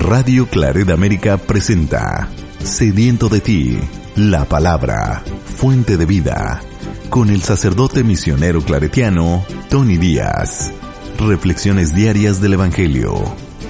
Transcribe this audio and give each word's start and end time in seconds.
Radio 0.00 0.46
Claret 0.46 0.88
América 0.88 1.36
presenta 1.36 2.30
Sediento 2.58 3.28
de 3.28 3.40
ti, 3.40 3.78
la 4.16 4.46
palabra, 4.46 5.22
fuente 5.44 5.98
de 5.98 6.06
vida, 6.06 6.62
con 7.10 7.28
el 7.28 7.42
sacerdote 7.42 8.02
misionero 8.02 8.62
claretiano 8.62 9.44
Tony 9.68 9.98
Díaz. 9.98 10.72
Reflexiones 11.18 11.94
diarias 11.94 12.40
del 12.40 12.54
Evangelio. 12.54 13.12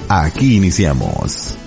Aquí 0.09 0.57
iniciamos. 0.57 1.59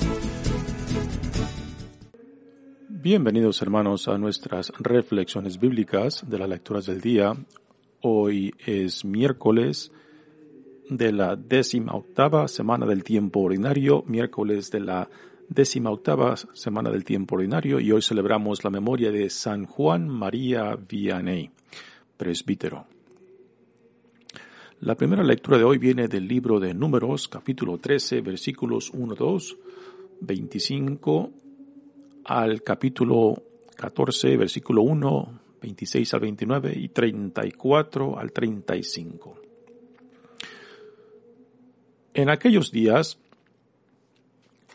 Bienvenidos 2.87 3.61
hermanos 3.61 4.07
a 4.07 4.17
nuestras 4.17 4.71
reflexiones 4.79 5.59
bíblicas 5.59 6.23
de 6.25 6.39
las 6.39 6.47
lecturas 6.47 6.85
del 6.85 7.01
día. 7.01 7.33
Hoy 8.01 8.55
es 8.65 9.03
miércoles 9.03 9.91
de 10.97 11.11
la 11.11 11.35
décima 11.35 11.93
octava 11.93 12.47
semana 12.47 12.85
del 12.85 13.03
tiempo 13.03 13.41
ordinario, 13.41 14.03
miércoles 14.07 14.69
de 14.71 14.79
la 14.79 15.09
décima 15.49 15.91
octava 15.91 16.35
semana 16.35 16.89
del 16.89 17.03
tiempo 17.03 17.35
ordinario 17.35 17.79
y 17.79 17.91
hoy 17.91 18.01
celebramos 18.01 18.63
la 18.63 18.69
memoria 18.69 19.11
de 19.11 19.29
San 19.29 19.65
Juan 19.65 20.07
María 20.07 20.75
Vianney, 20.75 21.49
presbítero. 22.17 22.85
La 24.81 24.95
primera 24.95 25.23
lectura 25.23 25.57
de 25.57 25.63
hoy 25.63 25.77
viene 25.77 26.07
del 26.07 26.27
libro 26.27 26.59
de 26.59 26.73
Números, 26.73 27.27
capítulo 27.27 27.77
13, 27.77 28.21
versículos 28.21 28.89
1, 28.89 29.15
2, 29.15 29.57
25 30.21 31.31
al 32.25 32.63
capítulo 32.63 33.35
14, 33.77 34.37
versículo 34.37 34.81
1, 34.81 35.39
26 35.61 36.13
al 36.13 36.19
29 36.19 36.73
y 36.75 36.89
34 36.89 38.19
al 38.19 38.31
35. 38.31 39.42
En 42.15 42.29
aquellos 42.29 42.71
días, 42.71 43.17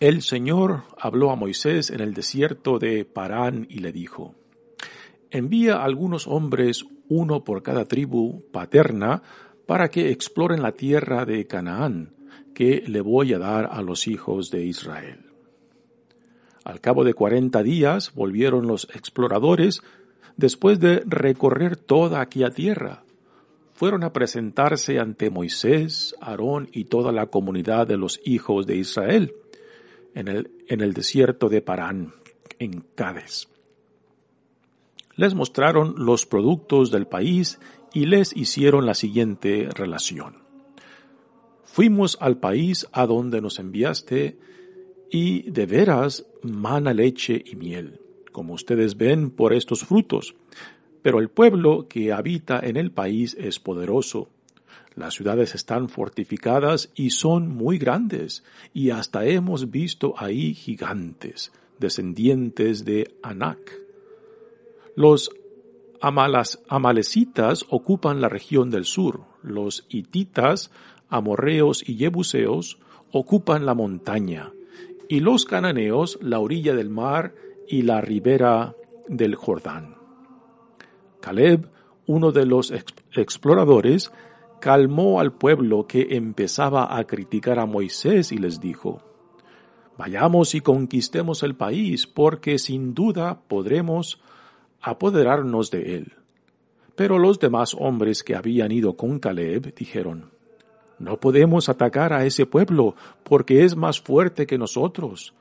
el 0.00 0.22
Señor 0.22 0.82
habló 0.98 1.30
a 1.30 1.36
Moisés 1.36 1.90
en 1.90 2.00
el 2.00 2.12
desierto 2.12 2.80
de 2.80 3.04
Parán 3.04 3.64
y 3.70 3.78
le 3.78 3.92
dijo, 3.92 4.34
Envía 5.30 5.84
algunos 5.84 6.26
hombres, 6.26 6.84
uno 7.08 7.44
por 7.44 7.62
cada 7.62 7.84
tribu 7.84 8.42
paterna, 8.50 9.22
para 9.66 9.88
que 9.88 10.10
exploren 10.10 10.62
la 10.62 10.72
tierra 10.72 11.24
de 11.26 11.46
Canaán, 11.46 12.12
que 12.54 12.82
le 12.84 13.00
voy 13.00 13.32
a 13.34 13.38
dar 13.38 13.68
a 13.70 13.82
los 13.82 14.08
hijos 14.08 14.50
de 14.50 14.64
Israel. 14.64 15.26
Al 16.64 16.80
cabo 16.80 17.04
de 17.04 17.14
cuarenta 17.14 17.62
días 17.62 18.14
volvieron 18.14 18.66
los 18.66 18.88
exploradores 18.94 19.82
después 20.36 20.80
de 20.80 21.02
recorrer 21.06 21.76
toda 21.76 22.20
aquella 22.20 22.50
tierra 22.50 23.04
fueron 23.78 24.02
a 24.02 24.12
presentarse 24.12 24.98
ante 24.98 25.30
Moisés, 25.30 26.16
Aarón 26.20 26.68
y 26.72 26.86
toda 26.86 27.12
la 27.12 27.26
comunidad 27.26 27.86
de 27.86 27.96
los 27.96 28.20
hijos 28.24 28.66
de 28.66 28.74
Israel 28.74 29.36
en 30.16 30.26
el, 30.26 30.94
desierto 30.94 31.48
de 31.48 31.62
Parán, 31.62 32.12
en 32.58 32.82
Cádiz. 32.96 33.46
Les 35.14 35.32
mostraron 35.32 35.94
los 35.96 36.26
productos 36.26 36.90
del 36.90 37.06
país 37.06 37.60
y 37.94 38.06
les 38.06 38.36
hicieron 38.36 38.84
la 38.84 38.94
siguiente 38.94 39.68
relación. 39.72 40.38
Fuimos 41.62 42.18
al 42.20 42.38
país 42.38 42.88
a 42.90 43.06
donde 43.06 43.40
nos 43.40 43.60
enviaste 43.60 44.40
y 45.08 45.48
de 45.52 45.66
veras 45.66 46.26
mana 46.42 46.92
leche 46.92 47.44
y 47.46 47.54
miel, 47.54 48.00
como 48.32 48.54
ustedes 48.54 48.96
ven 48.96 49.30
por 49.30 49.52
estos 49.52 49.84
frutos 49.84 50.34
pero 51.08 51.20
el 51.20 51.30
pueblo 51.30 51.88
que 51.88 52.12
habita 52.12 52.60
en 52.62 52.76
el 52.76 52.90
país 52.90 53.34
es 53.40 53.58
poderoso. 53.58 54.28
Las 54.94 55.14
ciudades 55.14 55.54
están 55.54 55.88
fortificadas 55.88 56.90
y 56.94 57.08
son 57.12 57.48
muy 57.48 57.78
grandes, 57.78 58.44
y 58.74 58.90
hasta 58.90 59.24
hemos 59.24 59.70
visto 59.70 60.12
ahí 60.18 60.52
gigantes, 60.52 61.50
descendientes 61.78 62.84
de 62.84 63.10
Anak. 63.22 63.72
Los 64.96 65.30
amalas, 66.02 66.62
amalecitas 66.68 67.64
ocupan 67.70 68.20
la 68.20 68.28
región 68.28 68.68
del 68.68 68.84
sur, 68.84 69.22
los 69.42 69.86
hititas, 69.88 70.70
amorreos 71.08 71.88
y 71.88 71.96
jebuseos 71.96 72.80
ocupan 73.12 73.64
la 73.64 73.72
montaña, 73.72 74.52
y 75.08 75.20
los 75.20 75.46
cananeos 75.46 76.18
la 76.20 76.38
orilla 76.38 76.74
del 76.74 76.90
mar 76.90 77.34
y 77.66 77.80
la 77.80 78.02
ribera 78.02 78.74
del 79.08 79.36
Jordán. 79.36 79.97
Caleb, 81.20 81.68
uno 82.06 82.32
de 82.32 82.46
los 82.46 82.72
exploradores, 83.12 84.12
calmó 84.60 85.20
al 85.20 85.32
pueblo 85.32 85.86
que 85.86 86.16
empezaba 86.16 86.96
a 86.96 87.04
criticar 87.04 87.58
a 87.58 87.66
Moisés 87.66 88.32
y 88.32 88.38
les 88.38 88.60
dijo, 88.60 89.02
Vayamos 89.96 90.54
y 90.54 90.60
conquistemos 90.60 91.42
el 91.42 91.56
país, 91.56 92.06
porque 92.06 92.58
sin 92.60 92.94
duda 92.94 93.42
podremos 93.48 94.20
apoderarnos 94.80 95.72
de 95.72 95.96
él. 95.96 96.12
Pero 96.94 97.18
los 97.18 97.40
demás 97.40 97.74
hombres 97.78 98.22
que 98.22 98.36
habían 98.36 98.70
ido 98.70 98.96
con 98.96 99.18
Caleb 99.18 99.74
dijeron, 99.74 100.30
No 101.00 101.18
podemos 101.18 101.68
atacar 101.68 102.12
a 102.12 102.24
ese 102.24 102.46
pueblo, 102.46 102.94
porque 103.24 103.64
es 103.64 103.76
más 103.76 104.00
fuerte 104.00 104.46
que 104.46 104.56
nosotros. 104.56 105.34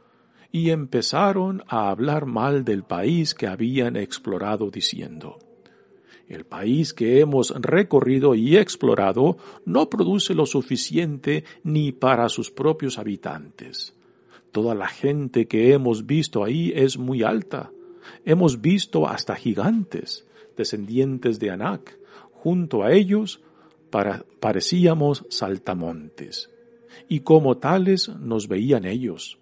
Y 0.52 0.72
empezaron 0.72 1.64
a 1.68 1.90
hablar 1.90 2.26
mal 2.26 2.64
del 2.66 2.84
país 2.84 3.36
que 3.36 3.48
habían 3.48 3.96
explorado, 3.96 4.72
diciendo, 4.72 5.38
el 6.30 6.46
país 6.46 6.94
que 6.94 7.20
hemos 7.20 7.54
recorrido 7.56 8.36
y 8.36 8.58
explorado 8.58 9.38
no 9.66 9.90
produce 9.90 10.34
lo 10.34 10.46
suficiente 10.46 11.46
ni 11.64 11.92
para 11.92 12.28
sus 12.30 12.52
propios 12.52 12.98
habitantes. 12.98 13.94
Toda 14.52 14.76
la 14.76 14.88
gente 14.88 15.48
que 15.48 15.74
hemos 15.74 16.06
visto 16.06 16.44
ahí 16.44 16.74
es 16.76 16.98
muy 16.98 17.24
alta. 17.24 17.72
Hemos 18.26 18.62
visto 18.62 19.08
hasta 19.08 19.36
gigantes, 19.36 20.28
descendientes 20.58 21.40
de 21.40 21.52
Anak. 21.52 21.98
Junto 22.32 22.84
a 22.84 22.92
ellos 22.92 23.42
parecíamos 24.40 25.26
saltamontes. 25.30 26.50
Y 27.08 27.22
como 27.22 27.58
tales 27.58 28.10
nos 28.10 28.48
veían 28.48 28.86
ellos. 28.86 29.38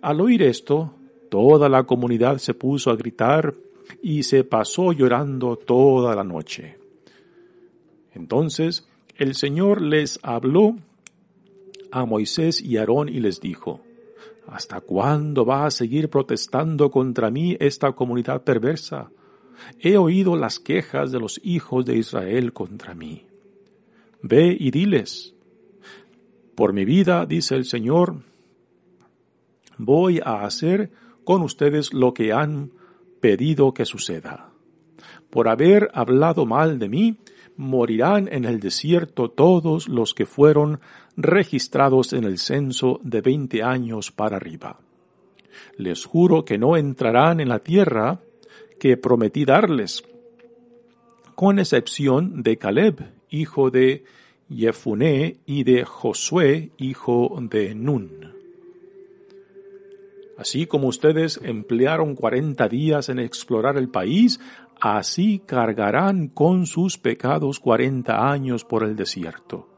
Al 0.00 0.20
oír 0.20 0.42
esto, 0.42 0.94
toda 1.30 1.68
la 1.68 1.84
comunidad 1.84 2.38
se 2.38 2.54
puso 2.54 2.90
a 2.90 2.96
gritar 2.96 3.54
y 4.02 4.22
se 4.22 4.44
pasó 4.44 4.92
llorando 4.92 5.56
toda 5.56 6.14
la 6.14 6.24
noche. 6.24 6.78
Entonces 8.14 8.88
el 9.16 9.34
Señor 9.34 9.80
les 9.80 10.18
habló 10.22 10.76
a 11.90 12.04
Moisés 12.04 12.60
y 12.60 12.76
Aarón 12.76 13.08
y 13.08 13.20
les 13.20 13.40
dijo, 13.40 13.80
¿Hasta 14.46 14.80
cuándo 14.80 15.44
va 15.44 15.66
a 15.66 15.70
seguir 15.70 16.08
protestando 16.08 16.90
contra 16.90 17.30
mí 17.30 17.56
esta 17.58 17.92
comunidad 17.92 18.44
perversa? 18.44 19.10
He 19.80 19.96
oído 19.96 20.36
las 20.36 20.60
quejas 20.60 21.10
de 21.10 21.18
los 21.18 21.40
hijos 21.42 21.84
de 21.84 21.96
Israel 21.96 22.52
contra 22.52 22.94
mí. 22.94 23.26
Ve 24.22 24.56
y 24.58 24.70
diles, 24.70 25.34
por 26.54 26.72
mi 26.72 26.84
vida, 26.84 27.26
dice 27.26 27.54
el 27.54 27.64
Señor, 27.64 28.22
voy 29.78 30.20
a 30.24 30.44
hacer 30.44 30.90
con 31.24 31.42
ustedes 31.42 31.92
lo 31.92 32.14
que 32.14 32.32
han 32.32 32.70
pedido 33.20 33.72
que 33.72 33.84
suceda. 33.84 34.50
Por 35.30 35.48
haber 35.48 35.90
hablado 35.94 36.46
mal 36.46 36.78
de 36.78 36.88
mí, 36.88 37.16
morirán 37.56 38.28
en 38.30 38.44
el 38.44 38.60
desierto 38.60 39.30
todos 39.30 39.88
los 39.88 40.14
que 40.14 40.26
fueron 40.26 40.80
registrados 41.16 42.12
en 42.12 42.24
el 42.24 42.38
censo 42.38 43.00
de 43.02 43.20
veinte 43.20 43.62
años 43.62 44.12
para 44.12 44.36
arriba. 44.36 44.78
Les 45.76 46.04
juro 46.04 46.44
que 46.44 46.58
no 46.58 46.76
entrarán 46.76 47.40
en 47.40 47.48
la 47.48 47.60
tierra 47.60 48.20
que 48.78 48.96
prometí 48.96 49.44
darles, 49.44 50.04
con 51.34 51.58
excepción 51.58 52.42
de 52.42 52.56
Caleb, 52.56 53.12
hijo 53.30 53.70
de 53.70 54.04
Jefuné, 54.48 55.38
y 55.44 55.64
de 55.64 55.84
Josué, 55.84 56.70
hijo 56.78 57.36
de 57.40 57.74
Nun. 57.74 58.35
Así 60.36 60.66
como 60.66 60.88
ustedes 60.88 61.40
emplearon 61.42 62.14
cuarenta 62.14 62.68
días 62.68 63.08
en 63.08 63.18
explorar 63.18 63.78
el 63.78 63.88
país, 63.88 64.38
así 64.80 65.42
cargarán 65.44 66.28
con 66.28 66.66
sus 66.66 66.98
pecados 66.98 67.58
cuarenta 67.58 68.30
años 68.30 68.64
por 68.64 68.84
el 68.84 68.96
desierto, 68.96 69.68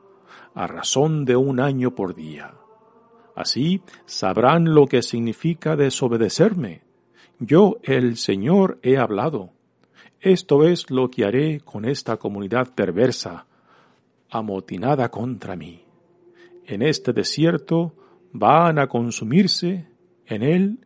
a 0.55 0.67
razón 0.67 1.25
de 1.25 1.37
un 1.37 1.61
año 1.61 1.95
por 1.95 2.15
día. 2.15 2.55
Así 3.37 3.83
sabrán 4.05 4.75
lo 4.75 4.87
que 4.87 5.03
significa 5.03 5.77
desobedecerme. 5.77 6.83
Yo, 7.39 7.77
el 7.85 8.17
Señor, 8.17 8.81
he 8.83 8.97
hablado. 8.97 9.51
Esto 10.21 10.65
es 10.65 10.91
lo 10.91 11.09
que 11.09 11.25
haré 11.25 11.61
con 11.61 11.85
esta 11.85 12.17
comunidad 12.17 12.75
perversa, 12.75 13.47
amotinada 14.29 15.09
contra 15.09 15.55
mí. 15.55 15.85
En 16.67 16.83
este 16.83 17.13
desierto 17.13 17.95
van 18.33 18.81
a 18.81 18.89
consumirse 18.89 19.87
en 20.29 20.43
él 20.43 20.79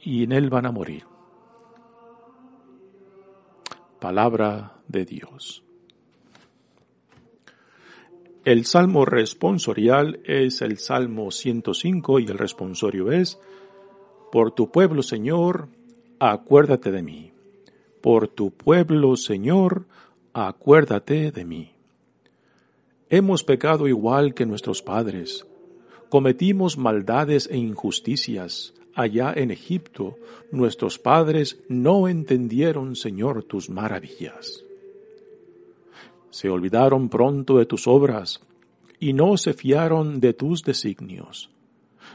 y 0.00 0.24
en 0.24 0.32
él 0.32 0.50
van 0.50 0.66
a 0.66 0.72
morir. 0.72 1.04
Palabra 4.00 4.74
de 4.88 5.04
Dios. 5.04 5.64
El 8.44 8.66
salmo 8.66 9.06
responsorial 9.06 10.20
es 10.24 10.60
el 10.60 10.76
Salmo 10.76 11.30
105 11.30 12.18
y 12.18 12.26
el 12.26 12.36
responsorio 12.36 13.10
es, 13.10 13.38
Por 14.30 14.50
tu 14.50 14.70
pueblo, 14.70 15.02
Señor, 15.02 15.68
acuérdate 16.18 16.90
de 16.90 17.02
mí. 17.02 17.32
Por 18.02 18.28
tu 18.28 18.50
pueblo, 18.50 19.16
Señor, 19.16 19.86
acuérdate 20.34 21.30
de 21.30 21.44
mí. 21.46 21.72
Hemos 23.08 23.44
pecado 23.44 23.88
igual 23.88 24.34
que 24.34 24.44
nuestros 24.44 24.82
padres. 24.82 25.46
Cometimos 26.14 26.78
maldades 26.78 27.48
e 27.50 27.56
injusticias. 27.56 28.72
Allá 28.94 29.32
en 29.34 29.50
Egipto, 29.50 30.14
nuestros 30.52 31.00
padres 31.00 31.58
no 31.68 32.06
entendieron, 32.06 32.94
Señor, 32.94 33.42
tus 33.42 33.68
maravillas 33.68 34.64
se 36.30 36.48
olvidaron 36.50 37.08
pronto 37.08 37.58
de 37.58 37.66
tus 37.66 37.88
obras 37.88 38.40
y 39.00 39.12
no 39.12 39.36
se 39.36 39.54
fiaron 39.54 40.20
de 40.20 40.34
tus 40.34 40.62
designios. 40.62 41.50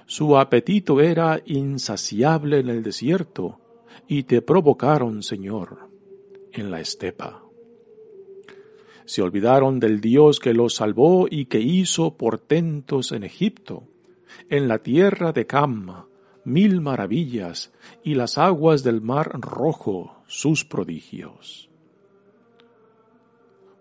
Su 0.05 0.37
apetito 0.37 1.01
era 1.01 1.41
insaciable 1.45 2.59
en 2.59 2.69
el 2.69 2.83
desierto 2.83 3.59
y 4.07 4.23
te 4.23 4.41
provocaron, 4.41 5.23
Señor, 5.23 5.89
en 6.53 6.71
la 6.71 6.79
estepa. 6.79 7.43
Se 9.05 9.23
olvidaron 9.23 9.79
del 9.79 10.01
Dios 10.01 10.39
que 10.39 10.53
los 10.53 10.75
salvó 10.75 11.27
y 11.27 11.45
que 11.45 11.61
hizo 11.61 12.15
portentos 12.15 13.11
en 13.11 13.23
Egipto, 13.23 13.88
en 14.49 14.67
la 14.67 14.79
tierra 14.79 15.31
de 15.31 15.45
Cam, 15.45 16.05
mil 16.43 16.81
maravillas, 16.81 17.71
y 18.03 18.15
las 18.15 18.37
aguas 18.37 18.83
del 18.83 19.01
mar 19.01 19.39
rojo, 19.39 20.17
sus 20.27 20.65
prodigios. 20.65 21.69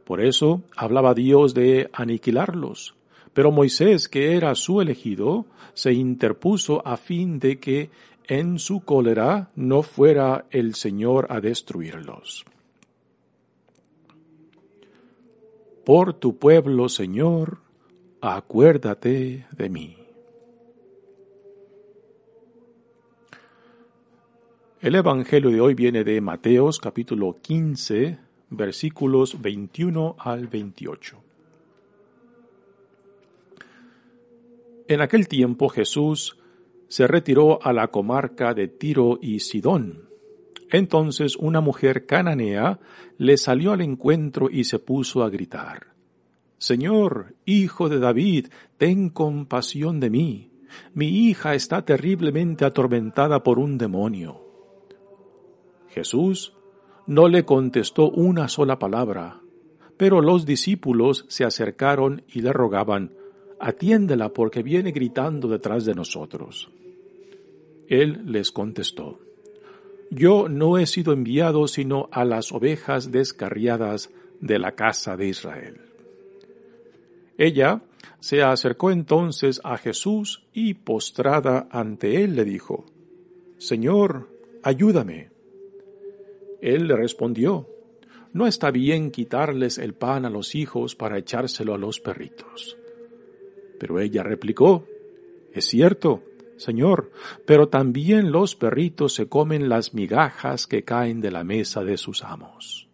Por 0.05 0.23
eso 0.23 0.63
hablaba 0.75 1.13
Dios 1.13 1.53
de 1.53 1.91
aniquilarlos. 1.93 2.95
Pero 3.35 3.53
Moisés, 3.53 4.09
que 4.09 4.37
era 4.37 4.55
su 4.55 4.81
elegido, 4.81 5.45
se 5.75 5.93
interpuso 5.93 6.85
a 6.87 6.97
fin 6.97 7.39
de 7.39 7.61
que 7.61 7.91
en 8.27 8.59
su 8.59 8.81
cólera 8.81 9.51
no 9.55 9.83
fuera 9.83 10.47
el 10.51 10.75
Señor 10.75 11.27
a 11.31 11.41
destruirlos. 11.41 12.47
Por 15.85 16.15
tu 16.15 16.37
pueblo, 16.39 16.89
Señor, 16.89 17.59
acuérdate 18.21 19.47
de 19.53 19.69
mí. 19.69 19.97
El 24.81 24.95
Evangelio 24.95 25.51
de 25.51 25.61
hoy 25.61 25.75
viene 25.75 26.05
de 26.05 26.21
Mateos 26.21 26.79
capítulo 26.79 27.37
15, 27.43 28.17
versículos 28.51 29.43
21 29.43 30.15
al 30.21 30.47
28. 30.47 31.17
En 34.87 35.01
aquel 35.01 35.27
tiempo 35.27 35.69
Jesús 35.69 36.39
se 36.87 37.09
retiró 37.09 37.59
a 37.61 37.73
la 37.73 37.89
comarca 37.89 38.55
de 38.55 38.69
Tiro 38.69 39.19
y 39.21 39.41
Sidón. 39.41 40.11
Entonces 40.71 41.35
una 41.35 41.61
mujer 41.61 42.07
cananea 42.07 42.79
le 43.17 43.37
salió 43.37 43.73
al 43.73 43.81
encuentro 43.81 44.49
y 44.49 44.63
se 44.63 44.79
puso 44.79 45.25
a 45.25 45.29
gritar, 45.29 45.89
Señor, 46.59 47.35
hijo 47.45 47.89
de 47.89 47.99
David, 47.99 48.47
ten 48.77 49.11
compasión 49.11 49.99
de 49.99 50.11
mí. 50.11 50.53
Mi 50.95 51.09
hija 51.29 51.57
está 51.57 51.85
terriblemente 51.85 52.65
atormentada 52.65 53.43
por 53.43 53.59
un 53.59 53.77
demonio. 53.77 54.48
Jesús 55.99 56.53
no 57.09 57.27
le 57.27 57.45
contestó 57.45 58.09
una 58.09 58.47
sola 58.47 58.79
palabra, 58.79 59.41
pero 59.97 60.21
los 60.21 60.47
discípulos 60.47 61.25
se 61.27 61.45
acercaron 61.45 62.23
y 62.29 62.41
le 62.41 62.53
rogaban, 62.53 63.15
atiéndela 63.59 64.29
porque 64.29 64.63
viene 64.63 64.93
gritando 64.93 65.49
detrás 65.49 65.85
de 65.85 65.97
nosotros. 65.97 66.71
Él 67.89 68.23
les 68.27 68.53
contestó, 68.53 69.19
Yo 70.09 70.49
no 70.49 70.79
he 70.79 70.87
sido 70.87 71.13
enviado 71.13 71.67
sino 71.67 72.09
a 72.13 72.25
las 72.25 72.53
ovejas 72.53 73.11
descarriadas 73.11 74.11
de 74.41 74.61
la 74.61 74.77
casa 74.77 75.17
de 75.17 75.27
Israel. 75.27 75.81
Ella 77.37 77.83
se 78.21 78.45
acercó 78.45 78.93
entonces 78.93 79.61
a 79.65 79.77
Jesús 79.79 80.47
y 80.53 80.75
postrada 80.75 81.67
ante 81.73 82.23
él 82.23 82.37
le 82.37 82.45
dijo, 82.45 82.87
Señor, 83.57 84.29
ayúdame. 84.63 85.38
Él 86.61 86.89
le 86.89 86.97
respondió, 86.97 87.69
No 88.33 88.47
está 88.47 88.71
bien 88.71 89.11
quitarles 89.11 89.79
el 89.79 89.95
pan 89.95 90.25
a 90.25 90.31
los 90.31 90.55
hijos 90.55 90.95
para 90.95 91.19
echárselo 91.19 91.75
a 91.75 91.79
los 91.79 92.01
perritos. 92.01 92.77
Pero 93.79 94.01
ella 94.01 94.23
replicó, 94.23 94.87
Es 95.53 95.67
cierto, 95.67 96.23
Señor, 96.57 97.13
pero 97.47 97.69
también 97.69 98.33
los 98.33 98.57
perritos 98.57 99.15
se 99.15 99.29
comen 99.29 99.69
las 99.69 99.95
migajas 99.95 100.67
que 100.67 100.83
caen 100.83 101.21
de 101.21 101.31
la 101.31 101.45
mesa 101.45 101.85
de 101.85 101.97
sus 101.97 102.25
amos. 102.25 102.89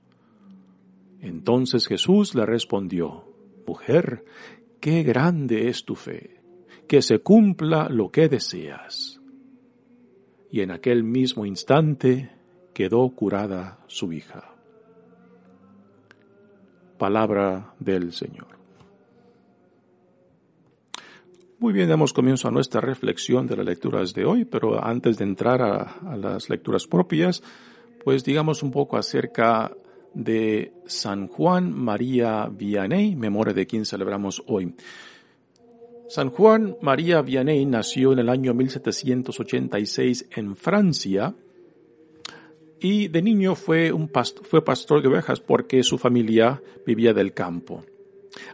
Entonces 1.21 1.87
Jesús 1.87 2.35
le 2.35 2.45
respondió, 2.45 3.25
Mujer, 3.67 4.25
qué 4.81 5.03
grande 5.03 5.69
es 5.69 5.87
tu 5.87 5.95
fe, 5.95 6.43
que 6.87 7.01
se 7.01 7.21
cumpla 7.21 7.89
lo 7.89 8.11
que 8.11 8.29
deseas. 8.29 9.21
Y 10.51 10.61
en 10.61 10.71
aquel 10.71 11.03
mismo 11.03 11.47
instante 11.47 12.31
quedó 12.75 13.09
curada 13.11 13.79
su 13.87 14.13
hija. 14.13 14.53
Palabra 16.99 17.75
del 17.79 18.13
Señor. 18.13 18.49
Muy 21.59 21.73
bien, 21.73 21.89
damos 21.89 22.13
comienzo 22.13 22.49
a 22.49 22.51
nuestra 22.51 22.81
reflexión 22.81 23.47
de 23.47 23.57
las 23.57 23.65
lecturas 23.65 24.13
de 24.13 24.27
hoy, 24.27 24.45
pero 24.45 24.85
antes 24.85 25.17
de 25.17 25.25
entrar 25.25 25.63
a, 25.63 26.17
las 26.17 26.51
lecturas 26.51 26.87
propias, 26.87 27.43
pues 28.05 28.23
digamos 28.23 28.63
un 28.63 28.71
poco 28.71 28.99
acerca 28.99 29.73
de 30.13 30.75
San 30.85 31.29
Juan 31.29 31.73
María 31.73 32.49
Vianney, 32.53 33.17
memoria 33.17 33.55
de 33.55 33.67
quien 33.67 33.87
celebramos 33.87 34.43
hoy. 34.47 34.75
San 36.09 36.29
Juan 36.29 36.77
María 36.83 37.23
Vianney 37.23 37.65
nació 37.65 38.13
en 38.13 38.19
el 38.19 38.29
año 38.29 38.53
1786 38.53 40.27
en 40.37 40.57
Francia 40.57 41.35
y 42.85 43.09
de 43.09 43.23
niño 43.23 43.55
fue, 43.55 43.91
un 43.93 44.11
fue 44.43 44.63
pastor 44.63 45.01
de 45.01 45.09
ovejas 45.09 45.41
porque 45.41 45.83
su 45.83 45.97
familia 45.97 46.61
vivía 46.85 47.15
del 47.15 47.33
campo. 47.33 47.83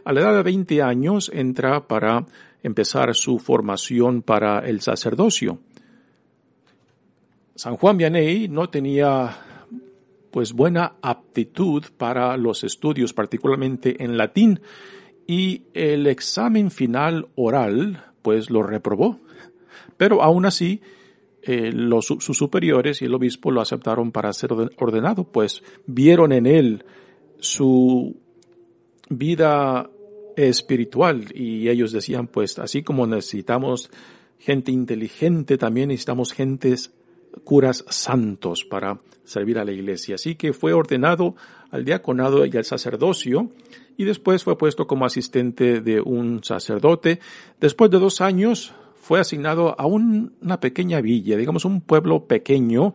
A 0.05 0.13
la 0.13 0.21
edad 0.21 0.33
de 0.37 0.43
20 0.43 0.81
años 0.81 1.29
entra 1.33 1.85
para 1.85 2.25
empezar 2.63 3.13
su 3.13 3.39
formación 3.39 4.21
para 4.21 4.59
el 4.59 4.79
sacerdocio. 4.79 5.59
San 7.55 7.75
Juan 7.75 7.97
Vianney 7.97 8.47
no 8.47 8.69
tenía 8.69 9.37
pues 10.31 10.53
buena 10.53 10.93
aptitud 11.01 11.83
para 11.97 12.37
los 12.37 12.63
estudios, 12.63 13.11
particularmente 13.11 14.01
en 14.01 14.15
latín, 14.15 14.61
y 15.27 15.63
el 15.73 16.07
examen 16.07 16.71
final 16.71 17.27
oral 17.35 18.01
pues 18.21 18.49
lo 18.49 18.63
reprobó. 18.63 19.19
Pero 19.97 20.23
aún 20.23 20.45
así 20.45 20.79
eh, 21.43 21.71
los, 21.73 22.05
sus 22.05 22.37
superiores 22.37 23.01
y 23.01 23.05
el 23.05 23.13
obispo 23.13 23.51
lo 23.51 23.61
aceptaron 23.61 24.11
para 24.11 24.31
ser 24.33 24.51
ordenado, 24.77 25.23
pues 25.23 25.63
vieron 25.87 26.31
en 26.31 26.45
él 26.45 26.85
su 27.39 28.15
vida 29.09 29.89
espiritual 30.35 31.25
y 31.33 31.69
ellos 31.69 31.91
decían, 31.91 32.27
pues 32.27 32.59
así 32.59 32.83
como 32.83 33.07
necesitamos 33.07 33.89
gente 34.39 34.71
inteligente, 34.71 35.57
también 35.57 35.89
necesitamos 35.89 36.33
gentes 36.33 36.93
curas 37.43 37.85
santos 37.89 38.65
para 38.65 38.99
servir 39.23 39.57
a 39.59 39.65
la 39.65 39.71
iglesia. 39.71 40.15
Así 40.15 40.35
que 40.35 40.53
fue 40.53 40.73
ordenado 40.73 41.35
al 41.69 41.85
diaconado 41.85 42.45
y 42.45 42.55
al 42.57 42.65
sacerdocio 42.65 43.51
y 43.97 44.03
después 44.03 44.43
fue 44.43 44.57
puesto 44.57 44.87
como 44.87 45.05
asistente 45.05 45.81
de 45.81 46.01
un 46.01 46.43
sacerdote. 46.43 47.19
Después 47.59 47.91
de 47.91 47.99
dos 47.99 48.21
años 48.21 48.73
fue 49.01 49.19
asignado 49.19 49.75
a 49.79 49.87
una 49.87 50.59
pequeña 50.59 51.01
villa, 51.01 51.35
digamos 51.35 51.65
un 51.65 51.81
pueblo 51.81 52.27
pequeño 52.27 52.93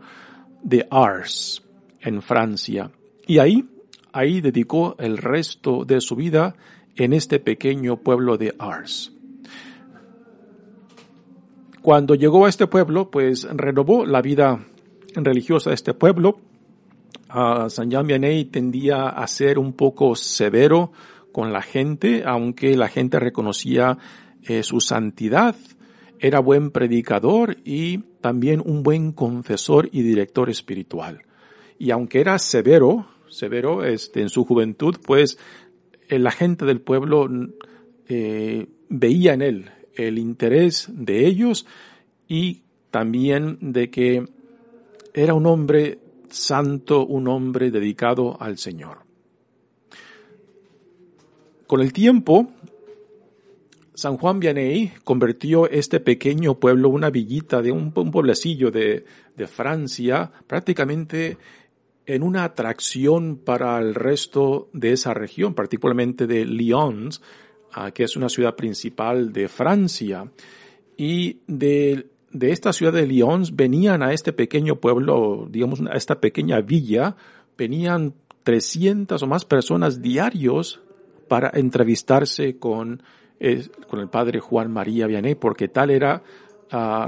de 0.62 0.86
Ars, 0.88 1.64
en 2.00 2.22
Francia. 2.22 2.92
Y 3.26 3.38
ahí, 3.38 3.64
ahí 4.12 4.40
dedicó 4.40 4.94
el 5.00 5.18
resto 5.18 5.84
de 5.84 6.00
su 6.00 6.14
vida 6.14 6.54
en 6.94 7.12
este 7.12 7.40
pequeño 7.40 7.96
pueblo 7.98 8.38
de 8.38 8.54
Ars. 8.58 9.12
cuando 11.82 12.16
llegó 12.16 12.46
a 12.46 12.48
este 12.48 12.66
pueblo, 12.66 13.12
pues 13.12 13.46
renovó 13.52 14.06
la 14.06 14.20
vida 14.20 14.58
religiosa 15.14 15.70
de 15.70 15.75
este 15.75 15.94
pueblo. 15.94 16.40
Uh, 17.32 17.70
San 17.70 17.90
Jean 17.90 18.06
Vianney 18.06 18.46
tendía 18.46 19.08
a 19.08 19.25
ser 19.28 19.56
un 19.56 19.72
poco 19.72 20.16
severo 20.16 20.90
con 21.30 21.52
la 21.52 21.62
gente, 21.62 22.25
aunque 22.26 22.76
la 22.76 22.88
gente 22.88 23.20
reconocía 23.20 23.98
eh, 24.42 24.64
su 24.64 24.80
santidad. 24.80 25.54
Era 26.18 26.40
buen 26.40 26.70
predicador 26.70 27.56
y 27.64 27.99
también 28.20 28.62
un 28.64 28.82
buen 28.82 29.12
confesor 29.12 29.88
y 29.92 30.02
director 30.02 30.50
espiritual. 30.50 31.23
Y 31.78 31.90
aunque 31.90 32.20
era 32.20 32.38
severo, 32.38 33.06
severo 33.28 33.85
este, 33.85 34.23
en 34.23 34.30
su 34.30 34.44
juventud, 34.44 34.96
pues 35.04 35.38
eh, 36.08 36.18
la 36.18 36.30
gente 36.30 36.64
del 36.64 36.80
pueblo 36.80 37.28
eh, 38.08 38.66
veía 38.88 39.35
en 39.35 39.42
él 39.42 39.70
el 39.94 40.18
interés 40.18 40.88
de 40.92 41.26
ellos 41.26 41.66
y 42.28 42.62
también 42.90 43.58
de 43.61 43.90
que 43.90 44.25
era 45.14 45.35
un 45.35 45.46
hombre 45.46 45.99
santo, 46.28 47.06
un 47.06 47.28
hombre 47.28 47.70
dedicado 47.70 48.40
al 48.40 48.58
Señor. 48.58 48.99
Con 51.66 51.80
el 51.80 51.92
tiempo, 51.92 52.52
San 53.96 54.18
Juan 54.18 54.40
Vianney 54.40 54.92
convirtió 55.04 55.70
este 55.70 56.00
pequeño 56.00 56.60
pueblo, 56.60 56.90
una 56.90 57.08
villita 57.08 57.62
de 57.62 57.72
un, 57.72 57.92
pueblecillo 57.92 58.70
de, 58.70 59.06
Francia, 59.46 60.30
prácticamente 60.46 61.38
en 62.04 62.22
una 62.22 62.44
atracción 62.44 63.38
para 63.38 63.78
el 63.78 63.94
resto 63.94 64.68
de 64.74 64.92
esa 64.92 65.14
región, 65.14 65.54
particularmente 65.54 66.26
de 66.26 66.44
Lyon, 66.44 67.08
ah, 67.72 67.90
que 67.90 68.04
es 68.04 68.16
una 68.16 68.28
ciudad 68.28 68.54
principal 68.54 69.32
de 69.32 69.48
Francia. 69.48 70.30
Y 70.98 71.38
de, 71.46 72.10
de 72.32 72.52
esta 72.52 72.74
ciudad 72.74 72.92
de 72.92 73.06
Lyon 73.06 73.44
venían 73.54 74.02
a 74.02 74.12
este 74.12 74.34
pequeño 74.34 74.76
pueblo, 74.76 75.48
digamos, 75.50 75.80
a 75.80 75.96
esta 75.96 76.20
pequeña 76.20 76.60
villa, 76.60 77.16
venían 77.56 78.12
300 78.42 79.22
o 79.22 79.26
más 79.26 79.46
personas 79.46 80.02
diarios 80.02 80.82
para 81.28 81.50
entrevistarse 81.54 82.58
con, 82.58 83.02
eh, 83.40 83.66
con 83.88 84.00
el 84.00 84.08
padre 84.08 84.40
Juan 84.40 84.72
María 84.72 85.06
Vianney, 85.06 85.34
porque 85.34 85.68
tal 85.68 85.90
era 85.90 86.22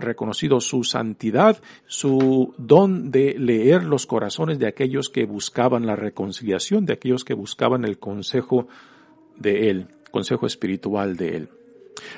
reconocido 0.00 0.60
su 0.60 0.84
santidad, 0.84 1.60
su 1.88 2.54
don 2.58 3.10
de 3.10 3.34
leer 3.36 3.82
los 3.82 4.06
corazones 4.06 4.60
de 4.60 4.68
aquellos 4.68 5.08
que 5.08 5.26
buscaban 5.26 5.84
la 5.84 5.96
reconciliación, 5.96 6.86
de 6.86 6.92
aquellos 6.92 7.24
que 7.24 7.34
buscaban 7.34 7.84
el 7.84 7.98
consejo 7.98 8.68
de 9.36 9.68
Él, 9.68 9.88
consejo 10.12 10.46
espiritual 10.46 11.16
de 11.16 11.36
Él. 11.36 11.48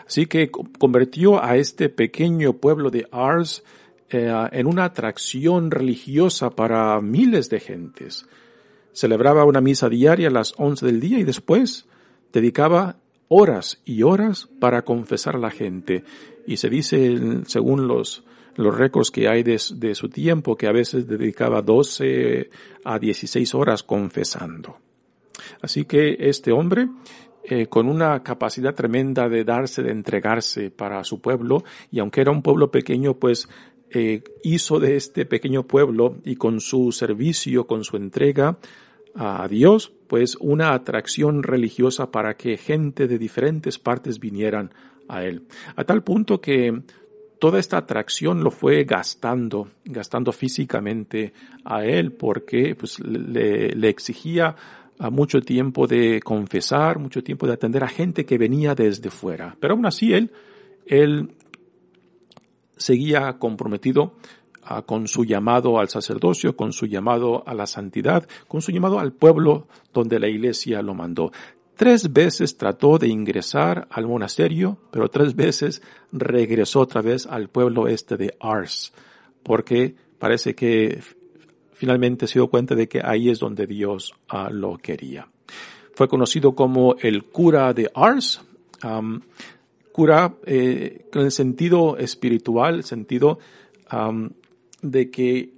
Así 0.07 0.27
que 0.27 0.51
convirtió 0.51 1.43
a 1.43 1.57
este 1.57 1.89
pequeño 1.89 2.55
pueblo 2.55 2.91
de 2.91 3.07
Ars 3.11 3.65
eh, 4.11 4.33
en 4.53 4.67
una 4.67 4.85
atracción 4.85 5.71
religiosa 5.71 6.51
para 6.51 7.01
miles 7.01 7.49
de 7.49 7.61
gentes. 7.61 8.27
Celebraba 8.93 9.45
una 9.45 9.61
misa 9.61 9.89
diaria 9.89 10.29
a 10.29 10.33
las 10.33 10.53
once 10.57 10.85
del 10.85 11.01
día 11.01 11.19
y 11.19 11.25
después 11.25 11.87
dedicaba 12.33 12.97
horas 13.33 13.81
y 13.85 14.03
horas 14.03 14.49
para 14.59 14.83
confesar 14.83 15.37
a 15.37 15.39
la 15.39 15.51
gente. 15.51 16.05
Y 16.47 16.57
se 16.57 16.69
dice, 16.69 17.17
según 17.47 17.87
los, 17.87 18.25
los 18.57 18.77
récords 18.77 19.11
que 19.11 19.29
hay 19.29 19.43
de, 19.45 19.59
su 19.59 20.09
tiempo, 20.09 20.57
que 20.57 20.67
a 20.67 20.73
veces 20.73 21.07
dedicaba 21.07 21.63
12 21.63 22.51
a 22.85 22.99
16 22.99 23.55
horas 23.55 23.83
confesando. 23.85 24.79
Así 25.63 25.85
que 25.85 26.17
este 26.19 26.51
hombre, 26.51 26.89
eh, 27.45 27.69
con 27.69 27.89
una 27.89 28.23
capacidad 28.25 28.75
tremenda 28.75 29.29
de 29.29 29.45
darse, 29.45 29.85
de 29.85 29.93
entregarse 29.93 30.71
para 30.73 31.05
su 31.05 31.21
pueblo, 31.21 31.63
y 31.93 32.01
aunque 32.01 32.23
era 32.23 32.33
un 32.33 32.43
pueblo 32.43 32.73
pequeño, 32.73 33.15
pues 33.15 33.49
eh, 33.91 34.25
hizo 34.43 34.81
de 34.81 34.97
este 34.97 35.25
pequeño 35.25 35.69
pueblo 35.69 36.17
y 36.25 36.35
con 36.35 36.61
su 36.61 36.91
servicio, 36.91 37.69
con 37.69 37.85
su 37.85 37.97
entrega, 37.97 38.59
a 39.15 39.47
Dios, 39.49 39.93
pues 40.09 40.37
una 40.41 40.73
atracción 40.73 41.43
religiosa 41.43 42.11
para 42.11 42.37
que 42.37 42.57
gente 42.57 43.07
de 43.07 43.19
diferentes 43.19 43.79
partes 43.79 44.19
vinieran 44.19 44.73
a 45.09 45.25
Él. 45.25 45.47
A 45.77 45.85
tal 45.85 46.03
punto 46.03 46.41
que 46.41 46.83
toda 47.39 47.59
esta 47.59 47.79
atracción 47.79 48.45
lo 48.45 48.51
fue 48.51 48.85
gastando, 48.85 49.69
gastando 49.85 50.33
físicamente 50.33 51.33
a 51.65 51.85
Él, 51.85 52.13
porque 52.13 52.75
pues, 52.75 53.01
le, 53.01 53.71
le 53.71 53.89
exigía 53.89 54.55
mucho 55.11 55.41
tiempo 55.41 55.87
de 55.87 56.21
confesar, 56.21 56.99
mucho 56.99 57.23
tiempo 57.23 57.47
de 57.47 57.55
atender 57.55 57.83
a 57.83 57.89
gente 57.89 58.27
que 58.27 58.37
venía 58.37 58.75
desde 58.75 59.11
fuera. 59.11 59.57
Pero 59.59 59.75
aún 59.75 59.87
así 59.87 60.13
Él, 60.13 60.31
Él 60.85 61.31
seguía 62.77 63.39
comprometido 63.39 64.15
con 64.87 65.09
su 65.09 65.25
llamado 65.25 65.79
al 65.79 65.89
sacerdocio, 65.89 66.57
con 66.57 66.73
su 66.73 66.87
llamado 66.87 67.43
a 67.47 67.55
la 67.55 67.67
santidad, 67.67 68.29
con 68.47 68.63
su 68.63 68.73
llamado 68.73 69.01
al 69.01 69.13
pueblo 69.13 69.67
donde 69.93 70.19
la 70.19 70.29
iglesia 70.29 70.83
lo 70.83 70.95
mandó. 70.95 71.33
Tres 71.77 72.13
veces 72.13 72.57
trató 72.57 72.99
de 72.99 73.09
ingresar 73.09 73.89
al 73.91 74.07
monasterio, 74.07 74.77
pero 74.91 75.09
tres 75.09 75.35
veces 75.35 75.83
regresó 76.13 76.81
otra 76.81 77.01
vez 77.01 77.27
al 77.27 77.49
pueblo 77.49 77.89
este 77.89 78.17
de 78.17 78.37
Ars, 78.39 78.93
porque 79.43 79.95
parece 80.19 80.55
que 80.55 81.01
finalmente 81.73 82.27
se 82.27 82.35
dio 82.35 82.49
cuenta 82.49 82.75
de 82.75 82.87
que 82.87 83.01
ahí 83.03 83.31
es 83.31 83.39
donde 83.39 83.67
Dios 83.67 84.13
ah, 84.29 84.51
lo 84.53 84.77
quería. 84.77 85.27
Fue 85.95 86.07
conocido 86.07 86.55
como 86.55 86.97
el 87.01 87.25
cura 87.25 87.73
de 87.73 87.91
Ars, 87.95 88.43
cura 89.91 90.35
eh, 90.45 91.07
con 91.11 91.23
el 91.23 91.33
sentido 91.33 91.97
espiritual, 91.97 92.85
sentido 92.85 93.39
de 94.83 95.11
que 95.11 95.53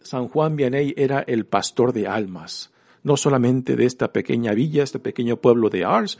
San 0.00 0.28
Juan 0.28 0.56
Vianney 0.56 0.94
era 0.96 1.20
el 1.20 1.46
pastor 1.46 1.92
de 1.92 2.06
almas, 2.06 2.72
no 3.02 3.16
solamente 3.16 3.76
de 3.76 3.86
esta 3.86 4.12
pequeña 4.12 4.52
villa, 4.52 4.82
este 4.82 4.98
pequeño 4.98 5.36
pueblo 5.36 5.70
de 5.70 5.84
Ars, 5.84 6.18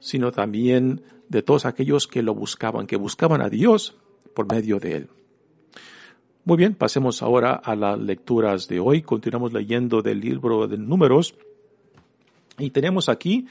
sino 0.00 0.32
también 0.32 1.02
de 1.28 1.42
todos 1.42 1.64
aquellos 1.64 2.06
que 2.06 2.22
lo 2.22 2.34
buscaban, 2.34 2.86
que 2.86 2.96
buscaban 2.96 3.40
a 3.40 3.48
Dios 3.48 3.96
por 4.34 4.52
medio 4.52 4.78
de 4.78 4.96
él. 4.96 5.08
Muy 6.44 6.56
bien, 6.56 6.74
pasemos 6.74 7.22
ahora 7.22 7.54
a 7.54 7.76
las 7.76 7.98
lecturas 7.98 8.66
de 8.66 8.80
hoy. 8.80 9.02
Continuamos 9.02 9.52
leyendo 9.52 10.02
del 10.02 10.20
libro 10.20 10.66
de 10.66 10.76
números 10.76 11.36
y 12.58 12.70
tenemos 12.70 13.08
aquí 13.08 13.46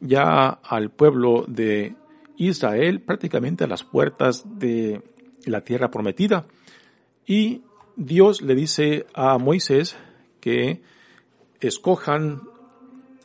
ya 0.00 0.48
al 0.48 0.90
pueblo 0.90 1.44
de 1.48 1.96
Israel 2.36 3.00
prácticamente 3.00 3.64
a 3.64 3.66
las 3.66 3.82
puertas 3.82 4.44
de 4.58 5.02
la 5.50 5.62
tierra 5.62 5.90
prometida. 5.90 6.46
Y 7.26 7.62
Dios 7.96 8.42
le 8.42 8.54
dice 8.54 9.06
a 9.14 9.38
Moisés 9.38 9.96
que 10.40 10.82
escojan 11.60 12.42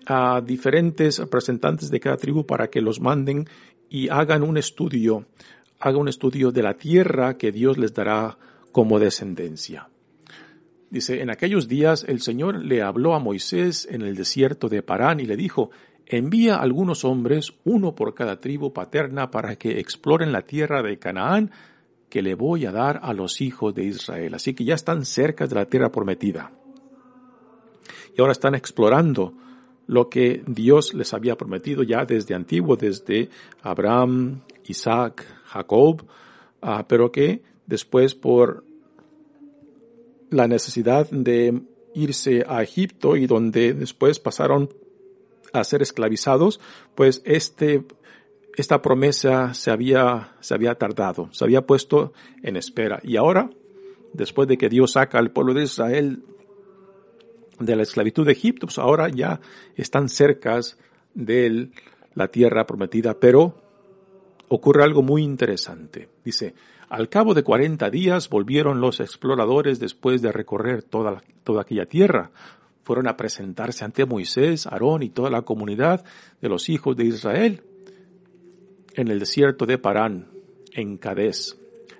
a 0.06 0.42
diferentes 0.42 1.20
representantes 1.20 1.92
de 1.92 2.00
cada 2.00 2.18
tribu 2.18 2.46
para 2.46 2.70
que 2.70 2.82
los 2.82 3.00
manden 3.00 3.48
y 3.90 4.10
hagan 4.10 4.44
un 4.44 4.58
estudio, 4.58 5.26
hagan 5.80 6.02
un 6.02 6.08
estudio 6.08 6.52
de 6.52 6.64
la 6.64 6.76
tierra 6.76 7.38
que 7.38 7.52
Dios 7.52 7.78
les 7.78 7.94
dará 7.94 8.38
como 8.72 9.00
descendencia. 9.00 9.90
Dice, 10.90 11.22
en 11.22 11.30
aquellos 11.30 11.68
días 11.68 12.06
el 12.08 12.22
Señor 12.22 12.64
le 12.64 12.82
habló 12.82 13.14
a 13.14 13.20
Moisés 13.20 13.88
en 13.90 14.02
el 14.02 14.16
desierto 14.16 14.68
de 14.68 14.82
Parán 14.82 15.20
y 15.20 15.26
le 15.26 15.38
dijo, 15.38 15.72
envía 16.06 16.58
algunos 16.58 17.06
hombres, 17.06 17.54
uno 17.64 17.96
por 17.96 18.14
cada 18.14 18.40
tribu 18.40 18.74
paterna, 18.74 19.32
para 19.32 19.56
que 19.56 19.80
exploren 19.80 20.32
la 20.32 20.42
tierra 20.42 20.82
de 20.82 21.00
Canaán, 21.00 21.52
que 22.12 22.22
le 22.22 22.36
voy 22.36 22.66
a 22.66 22.74
dar 22.74 23.00
a 23.02 23.14
los 23.14 23.40
hijos 23.40 23.74
de 23.74 23.86
Israel. 23.86 24.36
Así 24.36 24.54
que 24.54 24.66
ya 24.66 24.76
están 24.76 25.06
cerca 25.06 25.48
de 25.48 25.56
la 25.56 25.66
tierra 25.66 25.90
prometida. 25.92 26.52
Y 28.16 28.20
ahora 28.20 28.34
están 28.34 28.54
explorando 28.54 29.34
lo 29.88 30.10
que 30.10 30.44
Dios 30.46 30.94
les 30.94 31.14
había 31.14 31.38
prometido 31.38 31.84
ya 31.84 32.04
desde 32.04 32.36
antiguo, 32.36 32.76
desde 32.76 33.30
Abraham, 33.64 34.42
Isaac, 34.66 35.26
Jacob, 35.46 36.04
ah, 36.62 36.86
pero 36.86 37.14
que 37.14 37.44
después 37.66 38.14
por 38.14 38.66
la 40.30 40.50
necesidad 40.50 41.10
de 41.12 41.62
irse 41.96 42.44
a 42.46 42.62
Egipto 42.62 43.16
y 43.16 43.26
donde 43.26 43.74
después 43.74 44.20
pasaron 44.20 44.70
a 45.54 45.64
ser 45.64 45.82
esclavizados, 45.82 46.60
pues 46.94 47.22
este 47.24 47.86
esta 48.56 48.82
promesa 48.82 49.54
se 49.54 49.72
había, 49.72 50.34
se 50.40 50.54
había 50.54 50.76
tardado, 50.76 51.30
se 51.32 51.44
había 51.44 51.66
puesto 51.66 52.14
en 52.44 52.58
espera. 52.58 53.00
Y 53.04 53.18
ahora, 53.18 53.50
después 54.14 54.48
de 54.48 54.58
que 54.58 54.70
Dios 54.70 54.94
saca 54.94 55.20
al 55.20 55.32
pueblo 55.32 55.54
de 55.54 55.64
Israel 55.64 56.24
de 57.60 57.76
la 57.76 57.84
esclavitud 57.84 58.26
de 58.26 58.34
Egipto, 58.34 58.68
pues 58.68 58.80
ahora 58.80 59.10
ya 59.10 59.40
están 59.76 60.10
cerca 60.10 60.60
de 61.14 61.70
la 62.16 62.28
tierra 62.28 62.66
prometida, 62.66 63.20
pero 63.20 63.56
ocurre 64.50 64.84
algo 64.84 65.02
muy 65.02 65.24
interesante. 65.24 66.10
Dice, 66.26 66.54
al 66.90 67.08
cabo 67.08 67.34
de 67.34 67.44
cuarenta 67.44 67.90
días 67.90 68.30
volvieron 68.30 68.82
los 68.82 69.00
exploradores 69.00 69.80
después 69.80 70.22
de 70.22 70.32
recorrer 70.32 70.84
toda, 70.84 71.24
toda 71.44 71.62
aquella 71.62 71.86
tierra. 71.86 72.32
Fueron 72.84 73.08
a 73.08 73.16
presentarse 73.16 73.86
ante 73.86 74.06
Moisés, 74.06 74.68
Aarón 74.68 75.04
y 75.04 75.10
toda 75.10 75.30
la 75.30 75.44
comunidad 75.44 76.04
de 76.42 76.50
los 76.50 76.68
hijos 76.68 76.98
de 76.98 77.06
Israel 77.06 77.64
en 78.96 79.08
el 79.08 79.20
desierto 79.20 79.66
de 79.66 79.78
Parán. 79.78 80.28
en 80.74 80.98
Cadés. 80.98 81.58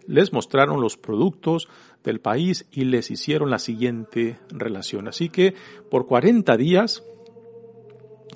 Les 0.08 0.32
mostraron 0.32 0.80
los 0.82 0.96
productos 0.96 1.68
del 2.04 2.22
país 2.22 2.66
y 2.72 2.86
les 2.86 3.12
hicieron 3.12 3.50
la 3.50 3.60
siguiente 3.60 4.40
relación. 4.50 5.08
Así 5.08 5.30
que 5.30 5.54
por 5.90 6.08
40 6.08 6.56
días 6.58 7.04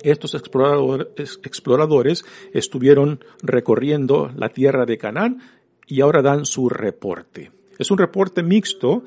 estos 0.02 0.34
exploradores, 0.34 2.24
estuvieron 2.52 3.24
recorriendo 3.42 4.30
la 4.36 4.50
tierra 4.50 4.86
de 4.86 4.98
Canaán 4.98 5.40
y 5.86 6.00
ahora 6.00 6.22
dan 6.22 6.44
su 6.46 6.68
reporte. 6.68 7.52
Es 7.78 7.90
un 7.90 7.98
reporte 7.98 8.42
mixto. 8.42 9.04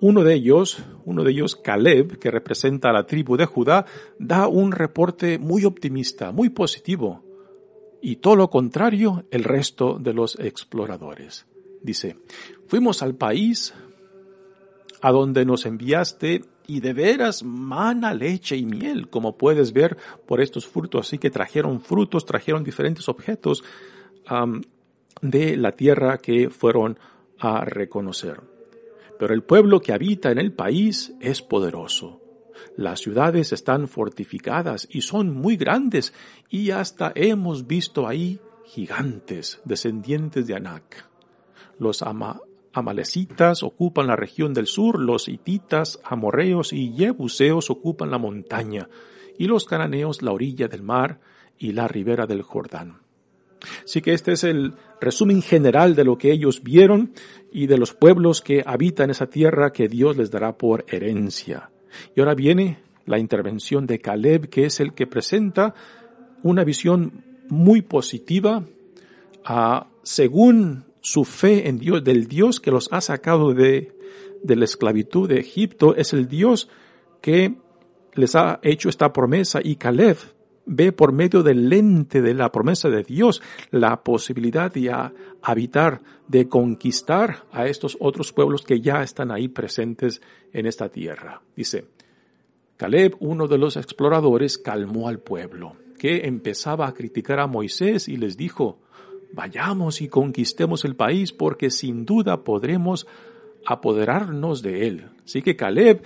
uno 0.00 0.24
de 0.24 0.34
ellos, 0.34 0.82
uno 1.04 1.24
de 1.24 1.30
ellos, 1.30 1.56
Caleb, 1.56 2.18
que 2.18 2.30
representa 2.30 2.90
a 2.90 2.92
la 2.92 3.06
tribu 3.06 3.36
de 3.36 3.46
Judá, 3.46 3.86
da 4.18 4.48
un 4.48 4.72
reporte 4.72 5.38
muy 5.38 5.64
optimista, 5.64 6.32
muy 6.32 6.50
positivo. 6.50 7.22
Y 8.06 8.16
todo 8.16 8.36
lo 8.36 8.50
contrario, 8.50 9.24
el 9.30 9.44
resto 9.44 9.98
de 9.98 10.12
los 10.12 10.38
exploradores. 10.38 11.46
Dice, 11.80 12.18
fuimos 12.66 13.02
al 13.02 13.14
país 13.14 13.72
a 15.00 15.10
donde 15.10 15.46
nos 15.46 15.64
enviaste 15.64 16.44
y 16.66 16.80
de 16.80 16.92
veras 16.92 17.42
mana 17.42 18.12
leche 18.12 18.58
y 18.58 18.66
miel, 18.66 19.08
como 19.08 19.38
puedes 19.38 19.72
ver 19.72 19.96
por 20.26 20.42
estos 20.42 20.66
frutos. 20.66 21.06
Así 21.06 21.16
que 21.16 21.30
trajeron 21.30 21.80
frutos, 21.80 22.26
trajeron 22.26 22.62
diferentes 22.62 23.08
objetos 23.08 23.64
de 25.22 25.56
la 25.56 25.72
tierra 25.72 26.18
que 26.18 26.50
fueron 26.50 26.98
a 27.38 27.64
reconocer. 27.64 28.38
Pero 29.18 29.32
el 29.32 29.44
pueblo 29.44 29.80
que 29.80 29.94
habita 29.94 30.30
en 30.30 30.36
el 30.36 30.52
país 30.52 31.14
es 31.20 31.40
poderoso. 31.40 32.20
Las 32.76 33.00
ciudades 33.00 33.52
están 33.52 33.88
fortificadas 33.88 34.86
y 34.90 35.02
son 35.02 35.32
muy 35.32 35.56
grandes 35.56 36.12
y 36.50 36.70
hasta 36.70 37.12
hemos 37.14 37.66
visto 37.66 38.06
ahí 38.06 38.40
gigantes 38.64 39.60
descendientes 39.64 40.46
de 40.46 40.54
Anak. 40.54 41.08
Los 41.78 42.02
ama 42.02 42.40
amalecitas 42.72 43.62
ocupan 43.62 44.08
la 44.08 44.16
región 44.16 44.52
del 44.52 44.66
sur, 44.66 44.98
los 44.98 45.28
hititas, 45.28 46.00
amorreos 46.04 46.72
y 46.72 46.92
jebuseos 46.92 47.70
ocupan 47.70 48.10
la 48.10 48.18
montaña, 48.18 48.88
y 49.38 49.46
los 49.46 49.64
cananeos 49.64 50.22
la 50.22 50.32
orilla 50.32 50.68
del 50.68 50.82
mar 50.82 51.20
y 51.58 51.72
la 51.72 51.88
ribera 51.88 52.26
del 52.26 52.42
Jordán. 52.42 53.00
Así 53.84 54.02
que 54.02 54.12
este 54.12 54.32
es 54.32 54.44
el 54.44 54.74
resumen 55.00 55.40
general 55.40 55.94
de 55.94 56.04
lo 56.04 56.18
que 56.18 56.32
ellos 56.32 56.62
vieron 56.62 57.12
y 57.50 57.66
de 57.66 57.78
los 57.78 57.94
pueblos 57.94 58.42
que 58.42 58.62
habitan 58.66 59.10
esa 59.10 59.26
tierra 59.26 59.72
que 59.72 59.88
Dios 59.88 60.16
les 60.16 60.30
dará 60.30 60.58
por 60.58 60.84
herencia. 60.88 61.70
Y 62.14 62.20
ahora 62.20 62.34
viene 62.34 62.78
la 63.06 63.18
intervención 63.18 63.86
de 63.86 64.00
Caleb, 64.00 64.48
que 64.48 64.66
es 64.66 64.80
el 64.80 64.94
que 64.94 65.06
presenta 65.06 65.74
una 66.42 66.64
visión 66.64 67.24
muy 67.48 67.82
positiva, 67.82 68.64
según 70.02 70.84
su 71.00 71.24
fe 71.24 71.68
en 71.68 71.78
Dios, 71.78 72.02
del 72.02 72.26
Dios 72.28 72.60
que 72.60 72.70
los 72.70 72.88
ha 72.92 73.00
sacado 73.00 73.52
de, 73.52 73.92
de 74.42 74.56
la 74.56 74.64
esclavitud 74.64 75.28
de 75.28 75.38
Egipto, 75.40 75.94
es 75.94 76.12
el 76.12 76.28
Dios 76.28 76.68
que 77.20 77.54
les 78.14 78.34
ha 78.36 78.60
hecho 78.62 78.88
esta 78.88 79.12
promesa. 79.12 79.60
Y 79.62 79.76
Caleb 79.76 80.16
ve 80.66 80.92
por 80.92 81.12
medio 81.12 81.42
del 81.42 81.68
lente 81.68 82.22
de 82.22 82.34
la 82.34 82.50
promesa 82.50 82.88
de 82.88 83.02
Dios 83.02 83.42
la 83.70 84.02
posibilidad 84.02 84.72
de 84.72 84.92
habitar, 85.42 86.00
de 86.28 86.48
conquistar 86.48 87.44
a 87.52 87.66
estos 87.66 87.96
otros 88.00 88.32
pueblos 88.32 88.62
que 88.62 88.80
ya 88.80 89.02
están 89.02 89.30
ahí 89.30 89.48
presentes 89.48 90.22
en 90.52 90.66
esta 90.66 90.88
tierra. 90.88 91.42
Dice, 91.56 91.86
Caleb, 92.76 93.16
uno 93.20 93.46
de 93.46 93.58
los 93.58 93.76
exploradores, 93.76 94.58
calmó 94.58 95.08
al 95.08 95.18
pueblo, 95.18 95.76
que 95.98 96.26
empezaba 96.26 96.86
a 96.86 96.94
criticar 96.94 97.40
a 97.40 97.46
Moisés 97.46 98.08
y 98.08 98.16
les 98.16 98.36
dijo, 98.36 98.78
vayamos 99.32 100.00
y 100.00 100.08
conquistemos 100.08 100.84
el 100.84 100.96
país 100.96 101.32
porque 101.32 101.70
sin 101.70 102.04
duda 102.04 102.42
podremos 102.42 103.06
apoderarnos 103.66 104.62
de 104.62 104.86
él. 104.86 105.06
Así 105.24 105.42
que 105.42 105.56
Caleb 105.56 106.02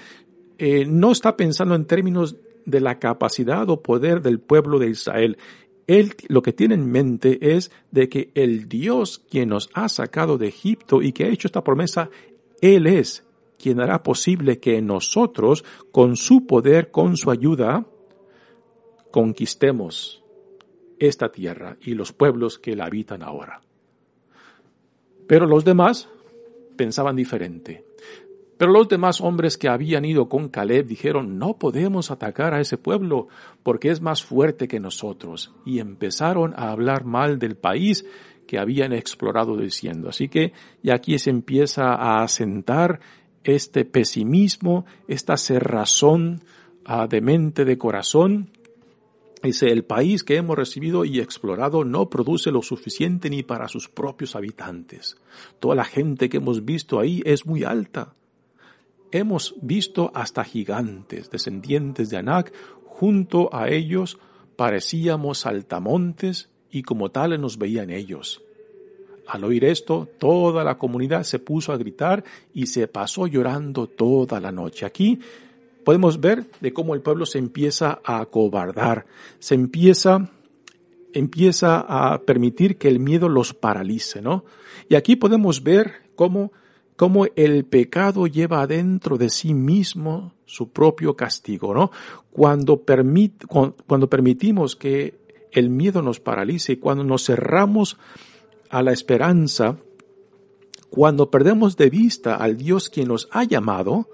eh, 0.59 0.85
no 0.87 1.13
está 1.13 1.37
pensando 1.37 1.75
en 1.75 1.85
términos 1.85 2.37
de 2.69 2.81
la 2.81 2.99
capacidad 2.99 3.69
o 3.71 3.83
poder 3.83 4.21
del 4.21 4.41
pueblo 4.41 4.79
de 4.79 4.91
Israel. 4.91 5.39
Él 5.87 6.15
lo 6.29 6.43
que 6.43 6.53
tiene 6.53 6.75
en 6.75 6.91
mente 6.91 7.57
es 7.57 7.71
de 7.91 8.09
que 8.09 8.31
el 8.35 8.69
Dios 8.69 9.25
quien 9.31 9.49
nos 9.49 9.71
ha 9.73 9.89
sacado 9.89 10.37
de 10.37 10.49
Egipto 10.49 11.01
y 11.01 11.13
que 11.13 11.25
ha 11.25 11.29
hecho 11.29 11.49
esta 11.49 11.65
promesa, 11.65 12.11
Él 12.61 12.87
es 12.87 13.25
quien 13.59 13.81
hará 13.81 14.03
posible 14.03 14.61
que 14.61 14.81
nosotros, 14.83 15.65
con 15.91 16.17
su 16.17 16.47
poder, 16.47 16.91
con 16.91 17.17
su 17.17 17.31
ayuda, 17.31 17.87
conquistemos 19.11 20.23
esta 20.99 21.33
tierra 21.33 21.77
y 21.81 21.95
los 21.95 22.13
pueblos 22.13 22.59
que 22.59 22.77
la 22.77 22.85
habitan 22.85 23.23
ahora. 23.23 23.63
Pero 25.27 25.47
los 25.47 25.65
demás 25.65 26.09
pensaban 26.77 27.17
diferente. 27.17 27.85
Pero 28.59 28.73
los 28.73 28.89
demás 28.89 29.21
hombres 29.21 29.57
que 29.57 29.69
habían 29.69 30.05
ido 30.05 30.29
con 30.29 30.49
Caleb 30.49 30.87
dijeron, 30.87 31.39
no 31.39 31.59
podemos 31.59 32.11
atacar 32.11 32.55
a 32.55 32.61
ese 32.61 32.77
pueblo 32.77 33.29
porque 33.63 33.91
es 33.91 34.01
más 34.01 34.25
fuerte 34.25 34.67
que 34.67 34.81
nosotros. 34.81 35.55
Y 35.65 35.79
empezaron 35.79 36.55
a 36.57 36.71
hablar 36.71 37.05
mal 37.05 37.39
del 37.39 37.57
país 37.57 38.05
que 38.49 38.59
habían 38.59 38.93
explorado 38.93 39.57
diciendo. 39.57 40.09
Así 40.09 40.29
que 40.29 40.53
y 40.83 40.91
aquí 40.91 41.19
se 41.21 41.31
empieza 41.31 41.95
a 41.95 42.23
asentar 42.23 42.99
este 43.45 43.85
pesimismo, 43.85 44.85
esta 45.07 45.37
cerrazón 45.37 46.43
ah, 46.85 47.07
de 47.07 47.21
mente, 47.21 47.65
de 47.65 47.79
corazón, 47.79 48.51
Dice, 49.43 49.69
el 49.69 49.85
país 49.85 50.25
que 50.25 50.37
hemos 50.37 50.57
recibido 50.57 51.05
y 51.05 51.21
explorado 51.21 51.85
no 51.85 52.11
produce 52.11 52.51
lo 52.51 52.61
suficiente 52.61 53.31
ni 53.31 53.45
para 53.45 53.69
sus 53.69 53.89
propios 53.89 54.35
habitantes. 54.35 55.17
Toda 55.61 55.77
la 55.77 55.85
gente 55.85 56.29
que 56.29 56.39
hemos 56.39 56.65
visto 56.65 56.99
ahí 56.99 57.23
es 57.25 57.47
muy 57.47 57.63
alta. 57.63 58.15
Hemos 59.11 59.55
visto 59.63 60.11
hasta 60.15 60.45
gigantes, 60.45 61.31
descendientes 61.31 62.11
de 62.11 62.19
Anak, 62.19 62.53
junto 62.85 63.55
a 63.55 63.69
ellos 63.69 64.19
parecíamos 64.57 65.39
saltamontes 65.39 66.51
y 66.71 66.83
como 66.83 67.11
tales 67.11 67.41
nos 67.41 67.59
veían 67.59 67.91
ellos. 67.91 68.43
Al 69.29 69.45
oír 69.45 69.65
esto, 69.65 70.09
toda 70.19 70.65
la 70.65 70.79
comunidad 70.79 71.23
se 71.23 71.39
puso 71.39 71.73
a 71.73 71.77
gritar 71.77 72.25
y 72.55 72.67
se 72.67 72.89
pasó 72.89 73.27
llorando 73.27 73.87
toda 73.87 74.41
la 74.41 74.51
noche. 74.51 74.87
Aquí 74.87 75.21
podemos 75.85 76.21
ver 76.21 76.47
de 76.61 76.73
cómo 76.73 76.95
el 76.95 77.03
pueblo 77.03 77.27
se 77.27 77.39
empieza 77.39 78.01
a 78.05 78.21
acobardar, 78.21 79.07
se 79.39 79.55
empieza, 79.55 80.31
empieza 81.13 81.81
a 81.81 82.23
permitir 82.23 82.79
que 82.79 82.89
el 82.89 83.01
miedo 83.01 83.29
los 83.29 83.55
paralice, 83.55 84.23
¿no? 84.23 84.45
Y 84.89 84.95
aquí 84.95 85.15
podemos 85.15 85.63
ver 85.63 85.93
cómo, 86.15 86.53
cómo 86.99 87.27
el 87.37 87.65
pecado 87.65 88.27
lleva 88.27 88.61
adentro 88.61 89.19
de 89.19 89.31
sí 89.31 89.55
mismo 89.55 90.35
su 90.47 90.73
propio 90.73 91.15
castigo, 91.15 91.73
¿no? 91.73 91.93
Cuando, 92.33 92.83
cuando 93.87 94.11
permitimos 94.11 94.75
que 94.75 95.15
el 95.53 95.71
miedo 95.71 96.03
nos 96.03 96.19
paralice, 96.19 96.73
y 96.73 96.77
cuando 96.79 97.05
nos 97.05 97.25
cerramos 97.25 97.99
a 98.69 98.83
la 98.83 98.91
esperanza, 98.91 99.77
cuando 100.91 101.31
perdemos 101.31 101.77
de 101.77 101.89
vista 101.89 102.35
al 102.35 102.57
Dios 102.57 102.89
quien 102.89 103.07
nos 103.07 103.29
ha 103.31 103.45
llamado, 103.45 104.09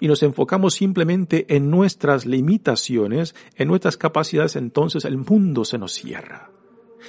y 0.00 0.08
nos 0.08 0.22
enfocamos 0.22 0.72
simplemente 0.72 1.44
en 1.54 1.68
nuestras 1.70 2.24
limitaciones, 2.24 3.34
en 3.54 3.68
nuestras 3.68 3.98
capacidades, 3.98 4.56
entonces 4.56 5.04
el 5.04 5.18
mundo 5.18 5.66
se 5.66 5.76
nos 5.76 5.92
cierra. 5.92 6.52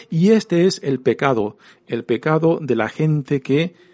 Y 0.09 0.31
este 0.31 0.65
es 0.65 0.81
el 0.83 0.99
pecado, 0.99 1.57
el 1.88 2.03
pecado 2.03 2.59
de 2.62 2.75
la 2.75 2.89
gente 2.89 3.39
que 3.39 3.88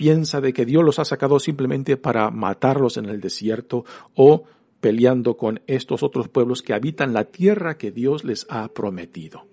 piensa 0.00 0.40
de 0.40 0.54
que 0.54 0.64
Dios 0.64 0.82
los 0.82 0.98
ha 0.98 1.04
sacado 1.04 1.38
simplemente 1.38 1.98
para 1.98 2.30
matarlos 2.30 2.96
en 2.96 3.04
el 3.04 3.20
desierto 3.20 3.84
o 4.14 4.44
peleando 4.80 5.36
con 5.36 5.60
estos 5.66 6.02
otros 6.02 6.30
pueblos 6.30 6.62
que 6.62 6.72
habitan 6.72 7.12
la 7.12 7.24
tierra 7.24 7.76
que 7.76 7.90
Dios 7.90 8.24
les 8.24 8.46
ha 8.48 8.68
prometido. 8.68 9.44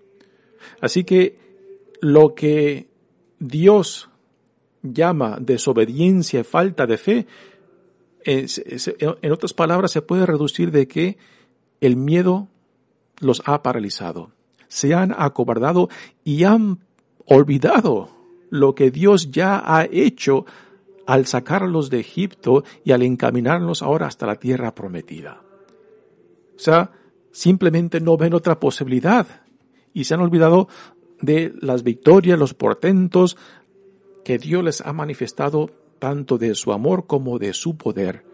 Así 0.80 1.04
que 1.04 1.38
lo 2.00 2.34
que 2.34 2.88
Dios 3.40 4.10
llama 4.82 5.38
desobediencia 5.42 6.40
y 6.40 6.44
falta 6.46 6.88
de 6.88 6.98
fe 6.98 7.28
en 8.24 9.32
otras 9.34 9.52
palabras, 9.52 9.92
se 9.92 10.02
puede 10.02 10.26
reducir 10.26 10.72
de 10.72 10.88
que 10.88 11.18
el 11.82 11.98
miedo 11.98 12.48
los 13.20 13.42
ha 13.44 13.64
paralizado, 13.64 14.32
se 14.70 14.94
han 14.94 15.14
acobardado 15.18 15.90
y 16.24 16.46
han 16.46 16.80
olvidado 17.26 18.17
lo 18.50 18.76
que 18.76 18.92
Dios 18.92 19.32
ya 19.32 19.62
ha 19.66 19.86
hecho 19.86 20.46
al 21.06 21.26
sacarlos 21.26 21.90
de 21.90 22.00
Egipto 22.00 22.64
y 22.84 22.92
al 22.92 23.02
encaminarlos 23.02 23.82
ahora 23.82 24.08
hasta 24.08 24.28
la 24.28 24.36
tierra 24.36 24.76
prometida. 24.76 25.42
O 26.56 26.60
sea, 26.60 26.92
simplemente 27.32 28.00
no 28.00 28.18
ven 28.18 28.34
otra 28.34 28.60
posibilidad 28.60 29.26
y 29.94 30.04
se 30.04 30.14
han 30.14 30.22
olvidado 30.22 30.68
de 31.22 31.54
las 31.62 31.84
victorias, 31.84 32.38
los 32.38 32.54
portentos 32.54 33.38
que 34.24 34.38
Dios 34.38 34.64
les 34.64 34.82
ha 34.82 34.92
manifestado 34.94 35.72
tanto 36.00 36.38
de 36.38 36.54
su 36.56 36.72
amor 36.74 37.08
como 37.08 37.40
de 37.40 37.54
su 37.54 37.78
poder. 37.78 38.26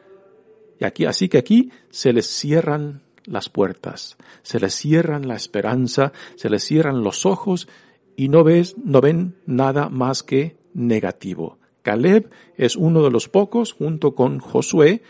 Y 0.80 0.86
aquí, 0.86 1.06
así 1.06 1.30
que 1.30 1.38
aquí 1.38 1.71
se 1.89 2.12
les 2.12 2.26
cierran 2.26 3.04
las 3.26 3.49
puertas, 3.49 4.17
se 4.41 4.60
les 4.60 4.73
cierran 4.73 5.28
la 5.28 5.36
esperanza, 5.36 6.12
se 6.36 6.49
les 6.49 6.63
cierran 6.63 7.04
los 7.04 7.26
ojos 7.26 7.67
y 8.15 8.30
no 8.30 8.43
ves, 8.43 8.76
no 8.84 9.02
ven 9.02 9.36
nada 9.45 9.89
más 9.89 10.23
que 10.23 10.58
negativo. 10.73 11.58
Caleb 11.82 12.30
es 12.58 12.76
uno 12.76 13.04
de 13.04 13.12
los 13.12 13.30
pocos, 13.30 13.73
junto 13.73 14.15
con 14.15 14.39
Josué, 14.39 15.02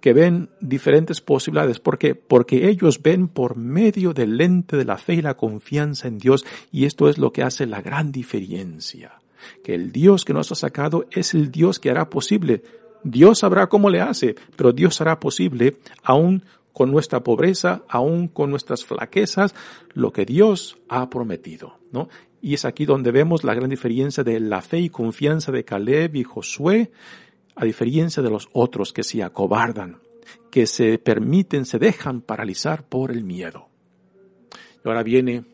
que 0.00 0.12
ven 0.12 0.50
diferentes 0.60 1.20
posibilidades. 1.20 1.78
¿Por 1.78 1.96
qué? 1.96 2.14
Porque 2.14 2.68
ellos 2.68 3.00
ven 3.02 3.28
por 3.28 3.56
medio 3.56 4.12
del 4.12 4.36
lente 4.36 4.76
de 4.76 4.84
la 4.84 4.98
fe 4.98 5.14
y 5.14 5.22
la 5.22 5.36
confianza 5.36 6.08
en 6.08 6.18
Dios, 6.18 6.44
y 6.72 6.86
esto 6.86 7.08
es 7.08 7.18
lo 7.18 7.32
que 7.32 7.42
hace 7.42 7.66
la 7.66 7.80
gran 7.82 8.10
diferencia. 8.10 9.20
Que 9.62 9.74
el 9.74 9.92
Dios 9.92 10.24
que 10.24 10.32
nos 10.32 10.50
ha 10.50 10.56
sacado 10.56 11.06
es 11.10 11.34
el 11.34 11.50
Dios 11.50 11.78
que 11.78 11.90
hará 11.90 12.10
posible. 12.10 12.62
Dios 13.04 13.40
sabrá 13.40 13.68
cómo 13.68 13.90
le 13.90 14.00
hace, 14.00 14.34
pero 14.56 14.72
Dios 14.72 15.00
hará 15.00 15.20
posible 15.20 15.76
aún 16.02 16.44
con 16.72 16.90
nuestra 16.90 17.22
pobreza, 17.22 17.82
aún 17.88 18.28
con 18.28 18.50
nuestras 18.50 18.84
flaquezas, 18.84 19.54
lo 19.92 20.12
que 20.12 20.24
Dios 20.24 20.78
ha 20.88 21.10
prometido, 21.10 21.78
¿no? 21.92 22.08
Y 22.42 22.54
es 22.54 22.64
aquí 22.64 22.84
donde 22.84 23.12
vemos 23.12 23.44
la 23.44 23.54
gran 23.54 23.70
diferencia 23.70 24.24
de 24.24 24.40
la 24.40 24.60
fe 24.60 24.80
y 24.80 24.90
confianza 24.90 25.52
de 25.52 25.64
Caleb 25.64 26.16
y 26.16 26.24
Josué, 26.24 26.90
a 27.54 27.64
diferencia 27.64 28.20
de 28.20 28.30
los 28.30 28.48
otros 28.52 28.92
que 28.92 29.04
se 29.04 29.22
acobardan, 29.22 30.00
que 30.50 30.66
se 30.66 30.98
permiten, 30.98 31.64
se 31.64 31.78
dejan 31.78 32.20
paralizar 32.20 32.84
por 32.88 33.12
el 33.12 33.22
miedo. 33.22 33.68
Y 34.84 34.88
ahora 34.88 35.04
viene, 35.04 35.44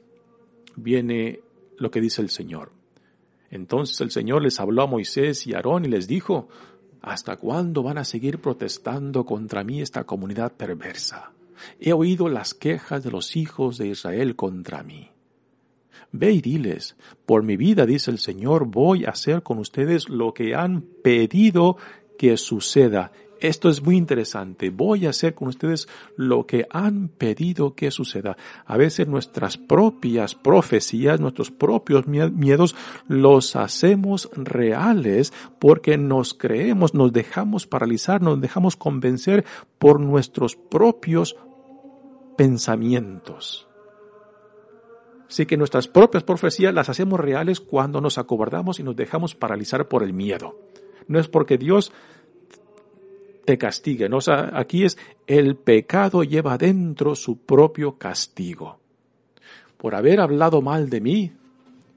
viene 0.77 1.41
lo 1.77 1.91
que 1.91 2.01
dice 2.01 2.23
el 2.23 2.31
Señor. 2.31 2.73
Entonces 3.51 4.01
el 4.01 4.11
Señor 4.11 4.43
les 4.43 4.59
habló 4.59 4.83
a 4.83 4.87
Moisés 4.87 5.47
y 5.47 5.53
Aarón 5.55 5.85
y 5.85 5.89
les 5.89 6.09
dijo, 6.09 6.49
¿hasta 7.03 7.37
cuándo 7.37 7.83
van 7.83 7.99
a 7.99 8.05
seguir 8.05 8.41
protestando 8.41 9.27
contra 9.27 9.63
mí 9.63 9.83
esta 9.83 10.05
comunidad 10.05 10.53
perversa? 10.53 11.33
He 11.79 11.93
oído 11.93 12.29
las 12.29 12.55
quejas 12.55 13.05
de 13.05 13.11
los 13.11 13.37
hijos 13.37 13.77
de 13.77 13.89
Israel 13.89 14.37
contra 14.37 14.83
mí. 14.83 15.11
Ve 16.13 16.33
y 16.33 16.41
diles, 16.41 16.97
por 17.27 17.43
mi 17.43 17.57
vida, 17.57 17.85
dice 17.85 18.11
el 18.11 18.19
Señor, 18.19 18.67
voy 18.67 19.05
a 19.05 19.11
hacer 19.11 19.43
con 19.43 19.59
ustedes 19.59 20.09
lo 20.09 20.33
que 20.33 20.55
han 20.55 20.83
pedido 21.03 21.77
que 22.19 22.37
suceda. 22.37 23.13
Esto 23.41 23.69
es 23.69 23.83
muy 23.83 23.97
interesante. 23.97 24.71
Voy 24.71 25.07
a 25.07 25.11
hacer 25.11 25.35
con 25.35 25.49
ustedes 25.49 25.87
lo 26.17 26.47
que 26.47 26.67
han 26.71 27.09
pedido 27.09 27.75
que 27.75 27.91
suceda. 27.91 28.37
A 28.67 28.77
veces 28.77 29.07
nuestras 29.07 29.57
propias 29.57 30.35
profecías, 30.35 31.21
nuestros 31.21 31.51
propios 31.51 32.07
miedos 32.09 32.75
los 33.07 33.55
hacemos 33.55 34.29
reales 34.35 35.33
porque 35.61 35.97
nos 35.99 36.35
creemos, 36.35 36.95
nos 36.95 37.13
dejamos 37.13 37.67
paralizar, 37.67 38.23
nos 38.23 38.41
dejamos 38.41 38.77
convencer 38.77 39.45
por 39.79 40.01
nuestros 40.01 40.57
propios 40.57 41.37
pensamientos. 42.37 43.68
Así 45.29 45.45
que 45.45 45.57
nuestras 45.57 45.89
propias 45.89 46.23
profecías 46.25 46.73
las 46.73 46.89
hacemos 46.89 47.21
reales 47.21 47.61
cuando 47.61 48.01
nos 48.01 48.17
acobardamos 48.17 48.81
y 48.81 48.83
nos 48.83 48.97
dejamos 48.97 49.35
paralizar 49.35 49.87
por 49.87 50.03
el 50.03 50.13
miedo. 50.13 50.59
No 51.07 51.19
es 51.19 51.29
porque 51.29 51.59
Dios 51.59 51.93
te 53.45 53.57
castigue, 53.57 54.09
aquí 54.53 54.85
es 54.85 54.99
el 55.27 55.57
pecado 55.57 56.23
lleva 56.23 56.59
dentro 56.59 57.15
su 57.15 57.39
propio 57.39 57.97
castigo. 57.97 58.79
Por 59.79 59.95
haber 59.95 60.21
hablado 60.21 60.61
mal 60.61 60.91
de 60.91 61.01
mí, 61.01 61.33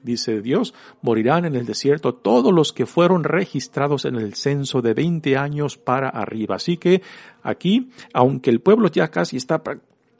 dice 0.02 0.40
Dios, 0.40 0.72
morirán 1.02 1.44
en 1.44 1.56
el 1.56 1.66
desierto 1.66 2.14
todos 2.14 2.52
los 2.52 2.72
que 2.72 2.86
fueron 2.86 3.24
registrados 3.24 4.04
en 4.04 4.16
el 4.16 4.34
censo 4.34 4.80
de 4.80 4.94
20 4.94 5.36
años 5.36 5.76
para 5.76 6.08
arriba. 6.08 6.56
Así 6.56 6.76
que 6.76 7.02
aquí, 7.42 7.90
aunque 8.12 8.50
el 8.50 8.60
pueblo 8.60 8.88
ya 8.88 9.08
casi 9.08 9.36
está 9.36 9.62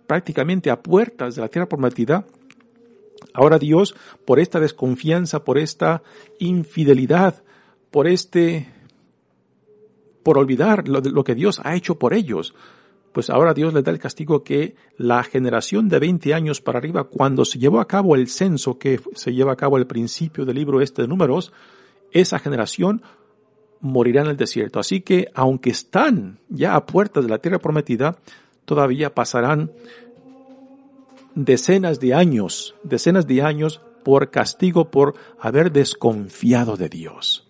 prácticamente 0.07 0.71
a 0.71 0.83
puertas 0.83 1.37
de 1.37 1.41
la 1.41 1.49
tierra 1.49 1.69
prometida, 1.69 2.27
Ahora 3.35 3.59
Dios, 3.59 3.95
por 4.25 4.41
esta 4.41 4.61
desconfianza, 4.61 5.45
por 5.45 5.59
esta 5.59 6.03
infidelidad, 6.39 7.43
por 7.91 8.07
este, 8.07 8.69
por 10.23 10.39
olvidar 10.39 10.89
lo, 10.89 11.25
que 11.25 11.35
Dios 11.35 11.61
ha 11.65 11.75
hecho 11.75 11.99
por 11.99 12.15
ellos, 12.15 12.55
pues 13.13 13.29
ahora 13.29 13.55
Dios 13.55 13.75
les 13.75 13.85
da 13.85 13.91
el 13.91 13.99
castigo 13.99 14.43
que 14.43 14.75
la 14.97 15.23
generación 15.23 15.89
de 15.89 15.99
20 15.99 16.33
años 16.33 16.61
para 16.61 16.79
arriba, 16.79 17.05
cuando 17.05 17.45
se 17.45 17.59
llevó 17.59 17.81
a 17.81 17.87
cabo 17.87 18.17
el 18.17 18.29
censo 18.29 18.79
que 18.79 19.01
se 19.15 19.35
lleva 19.35 19.53
a 19.53 19.57
cabo 19.57 19.77
al 19.77 19.87
principio 19.87 20.45
del 20.45 20.57
libro 20.57 20.81
este 20.81 21.03
de 21.03 21.09
números, 21.09 21.53
esa 22.11 22.39
generación 22.39 23.03
morirá 23.81 24.23
en 24.23 24.29
el 24.29 24.37
desierto. 24.37 24.81
Así 24.81 25.03
que, 25.03 25.29
aunque 25.35 25.71
están 25.71 26.39
ya 26.49 26.75
a 26.75 26.87
puertas 26.87 27.25
de 27.25 27.31
la 27.31 27.39
tierra 27.39 27.59
prometida, 27.59 28.17
todavía 28.65 29.15
pasarán 29.15 29.73
decenas 31.35 32.01
de 32.01 32.15
años, 32.15 32.75
decenas 32.83 33.27
de 33.27 33.43
años 33.43 33.81
por 34.05 34.31
castigo 34.31 34.91
por 34.91 35.15
haber 35.39 35.73
desconfiado 35.73 36.77
de 36.77 36.89
Dios. 36.89 37.49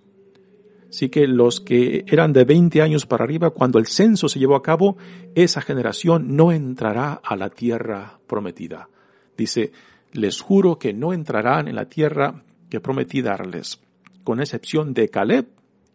Así 0.88 1.08
que 1.08 1.26
los 1.26 1.60
que 1.60 2.04
eran 2.06 2.34
de 2.34 2.44
20 2.44 2.82
años 2.82 3.06
para 3.06 3.24
arriba, 3.24 3.50
cuando 3.50 3.78
el 3.78 3.86
censo 3.86 4.28
se 4.28 4.38
llevó 4.38 4.56
a 4.56 4.62
cabo, 4.62 4.98
esa 5.34 5.62
generación 5.62 6.36
no 6.36 6.52
entrará 6.52 7.14
a 7.24 7.34
la 7.34 7.48
tierra 7.48 8.18
prometida. 8.26 8.90
Dice, 9.36 9.72
les 10.12 10.42
juro 10.42 10.78
que 10.78 10.92
no 10.92 11.14
entrarán 11.14 11.68
en 11.68 11.76
la 11.76 11.86
tierra 11.86 12.42
que 12.68 12.80
prometí 12.80 13.22
darles, 13.22 13.80
con 14.22 14.40
excepción 14.40 14.92
de 14.92 15.08
Caleb, 15.08 15.46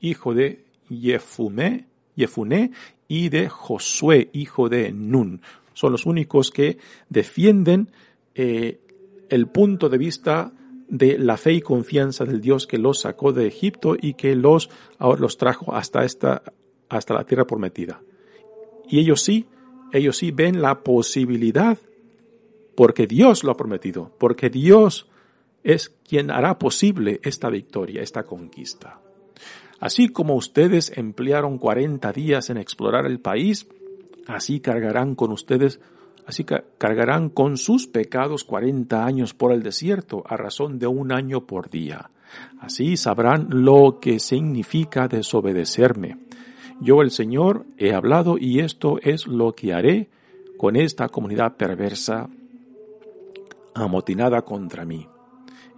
hijo 0.02 0.34
de 0.34 0.66
Yefuné, 0.90 1.86
Yefuné 2.16 2.72
y 3.08 3.30
de 3.30 3.50
Josué, 3.50 4.32
hijo 4.34 4.68
de 4.68 4.92
Nun 4.92 5.42
son 5.78 5.92
los 5.92 6.08
únicos 6.08 6.50
que 6.50 6.80
defienden 7.08 7.92
eh, 8.34 8.80
el 9.30 9.46
punto 9.46 9.90
de 9.90 10.00
vista 10.00 10.52
de 10.88 11.20
la 11.20 11.38
fe 11.38 11.54
y 11.54 11.62
confianza 11.62 12.26
del 12.26 12.42
Dios 12.42 12.66
que 12.66 12.80
los 12.80 13.02
sacó 13.02 13.32
de 13.32 13.46
Egipto 13.46 13.96
y 13.96 14.16
que 14.16 14.36
los 14.36 14.72
ahora 14.98 15.22
los 15.22 15.38
trajo 15.38 15.76
hasta 15.76 16.04
esta 16.04 16.42
hasta 16.90 17.14
la 17.14 17.26
tierra 17.26 17.46
prometida. 17.46 18.02
Y 18.90 19.00
ellos 19.00 19.22
sí, 19.22 19.46
ellos 19.94 20.18
sí 20.18 20.32
ven 20.32 20.64
la 20.64 20.82
posibilidad 20.82 21.78
porque 22.76 23.06
Dios 23.06 23.44
lo 23.44 23.52
ha 23.52 23.58
prometido, 23.58 24.12
porque 24.18 24.50
Dios 24.50 25.08
es 25.64 25.90
quien 25.90 26.32
hará 26.32 26.58
posible 26.58 27.20
esta 27.22 27.52
victoria, 27.52 28.02
esta 28.02 28.24
conquista. 28.24 29.00
Así 29.80 30.10
como 30.10 30.34
ustedes 30.34 30.92
emplearon 30.98 31.60
40 31.60 32.12
días 32.14 32.50
en 32.50 32.58
explorar 32.58 33.06
el 33.06 33.20
país, 33.20 33.68
Así 34.28 34.60
cargarán 34.60 35.16
con 35.16 35.32
ustedes, 35.32 35.80
así 36.26 36.44
cargarán 36.44 37.30
con 37.30 37.58
sus 37.58 37.88
pecados 37.88 38.44
cuarenta 38.44 39.06
años 39.06 39.34
por 39.34 39.52
el 39.52 39.64
desierto, 39.64 40.24
a 40.28 40.36
razón 40.36 40.80
de 40.80 40.88
un 40.88 41.12
año 41.14 41.48
por 41.48 41.70
día. 41.70 42.12
Así 42.60 42.98
sabrán 42.98 43.48
lo 43.50 44.00
que 44.02 44.20
significa 44.20 45.08
desobedecerme. 45.08 46.18
Yo 46.82 47.02
el 47.02 47.12
Señor 47.12 47.66
he 47.78 47.94
hablado 47.94 48.38
y 48.38 48.60
esto 48.60 48.98
es 49.02 49.28
lo 49.28 49.54
que 49.54 49.74
haré 49.74 50.10
con 50.58 50.76
esta 50.76 51.08
comunidad 51.08 51.56
perversa 51.56 52.30
amotinada 53.74 54.42
contra 54.42 54.86
mí. 54.86 55.08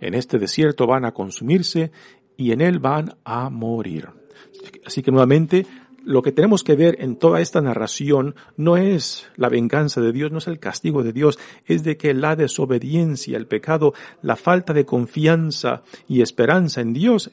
En 0.02 0.14
este 0.14 0.40
desierto 0.40 0.88
van 0.88 1.06
a 1.06 1.14
consumirse 1.14 1.92
y 2.36 2.52
en 2.52 2.62
él 2.62 2.80
van 2.80 3.16
a 3.24 3.50
morir. 3.50 4.10
Así 4.86 5.02
que 5.02 5.12
nuevamente 5.12 5.66
lo 6.10 6.24
que 6.24 6.32
tenemos 6.32 6.64
que 6.64 6.76
ver 6.76 6.98
en 7.02 7.18
toda 7.18 7.40
esta 7.40 7.62
narración 7.62 8.34
no 8.58 8.78
es 8.78 9.28
la 9.36 9.48
venganza 9.48 10.02
de 10.02 10.12
Dios, 10.12 10.32
no 10.32 10.40
es 10.40 10.48
el 10.48 10.58
castigo 10.58 11.04
de 11.04 11.14
Dios, 11.14 11.38
es 11.68 11.84
de 11.84 11.98
que 11.98 12.16
la 12.16 12.36
desobediencia, 12.36 13.38
el 13.38 13.46
pecado, 13.46 13.94
la 14.24 14.36
falta 14.36 14.74
de 14.74 14.88
confianza 14.88 15.84
y 16.08 16.24
esperanza 16.24 16.82
en 16.82 16.94
Dios 16.94 17.30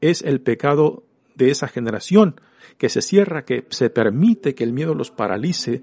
es 0.00 0.22
el 0.22 0.40
pecado 0.42 1.02
de 1.34 1.50
esa 1.50 1.66
generación 1.66 2.40
que 2.78 2.88
se 2.88 3.02
cierra, 3.02 3.44
que 3.44 3.66
se 3.70 3.90
permite 3.90 4.54
que 4.54 4.62
el 4.62 4.72
miedo 4.72 4.94
los 4.94 5.10
paralice 5.10 5.82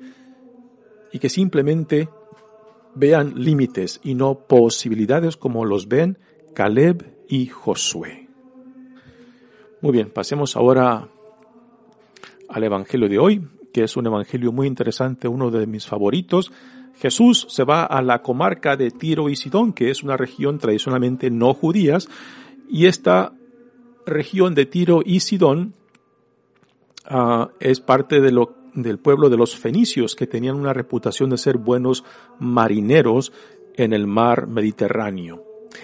y 1.11 1.19
que 1.19 1.27
simplemente 1.27 2.07
vean 2.95 3.33
límites 3.35 3.99
y 4.05 4.15
no 4.15 4.47
posibilidades 4.47 5.35
como 5.35 5.65
los 5.65 5.89
ven 5.89 6.17
Caleb 6.53 7.13
y 7.27 7.47
Josué. 7.47 8.29
Muy 9.81 9.91
bien, 9.91 10.11
pasemos 10.11 10.55
ahora 10.55 11.09
al 12.49 12.63
Evangelio 12.63 13.09
de 13.09 13.19
hoy, 13.19 13.41
que 13.73 13.83
es 13.83 13.97
un 13.97 14.07
Evangelio 14.07 14.51
muy 14.51 14.67
interesante, 14.67 15.27
uno 15.27 15.51
de 15.51 15.67
mis 15.67 15.85
favoritos. 15.85 16.51
Jesús 16.99 17.45
se 17.49 17.63
va 17.63 17.83
a 17.83 18.01
la 18.01 18.21
comarca 18.21 18.75
de 18.75 18.91
Tiro 18.91 19.29
y 19.29 19.35
Sidón, 19.35 19.73
que 19.73 19.89
es 19.89 20.03
una 20.03 20.17
región 20.17 20.57
tradicionalmente 20.57 21.29
no 21.29 21.53
judías, 21.53 22.09
y 22.69 22.87
esta 22.87 23.33
región 24.05 24.55
de 24.55 24.65
Tiro 24.65 25.01
y 25.05 25.19
Sidón 25.19 25.73
uh, 27.09 27.47
es 27.59 27.79
parte 27.81 28.19
de 28.19 28.31
lo, 28.31 28.55
del 28.73 28.97
pueblo 28.97 29.29
de 29.29 29.37
los 29.37 29.55
fenicios, 29.55 30.15
que 30.15 30.27
tenían 30.27 30.55
una 30.55 30.73
reputación 30.73 31.29
de 31.29 31.37
ser 31.37 31.57
buenos 31.57 32.03
marineros 32.39 33.31
en 33.75 33.93
el 33.93 34.07
mar 34.07 34.47
Mediterráneo. 34.47 35.43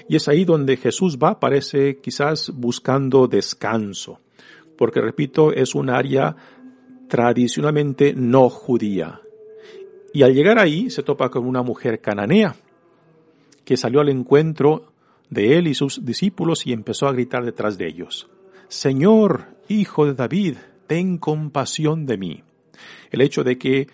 Y 0.10 0.15
es 0.15 0.28
ahí 0.28 0.45
donde 0.45 0.78
Jesús 0.78 1.19
va, 1.21 1.39
parece 1.39 1.99
quizás 2.02 2.52
buscando 2.56 3.28
descanso 3.28 4.19
porque 4.78 5.02
repito, 5.02 5.52
es 5.52 5.76
un 5.76 5.90
área 5.90 6.36
tradicionalmente 7.08 8.14
no 8.16 8.50
judía. 8.50 9.22
Y 10.14 10.24
al 10.24 10.34
llegar 10.34 10.60
ahí 10.60 10.90
se 10.90 11.04
topa 11.04 11.30
con 11.30 11.46
una 11.46 11.64
mujer 11.64 12.00
cananea 12.00 12.56
que 13.66 13.78
salió 13.78 14.02
al 14.02 14.10
encuentro 14.10 14.92
de 15.30 15.58
él 15.58 15.68
y 15.68 15.74
sus 15.74 16.06
discípulos 16.06 16.68
y 16.68 16.74
empezó 16.74 17.08
a 17.08 17.14
gritar 17.14 17.44
detrás 17.46 17.78
de 17.78 17.88
ellos, 17.88 18.30
Señor, 18.68 19.56
hijo 19.68 20.06
de 20.06 20.14
David, 20.14 20.58
ten 20.88 21.18
compasión 21.18 22.06
de 22.06 22.18
mí. 22.18 22.44
El 23.12 23.22
hecho 23.22 23.44
de 23.44 23.58
que 23.58 23.88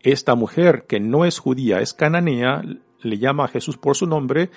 esta 0.00 0.34
mujer, 0.34 0.84
que 0.88 1.00
no 1.00 1.24
es 1.24 1.38
judía, 1.38 1.80
es 1.80 1.92
cananea, 1.92 2.62
le 3.00 3.18
llama 3.18 3.44
a 3.44 3.48
Jesús 3.48 3.76
por 3.76 3.96
su 3.96 4.06
nombre, 4.06 4.50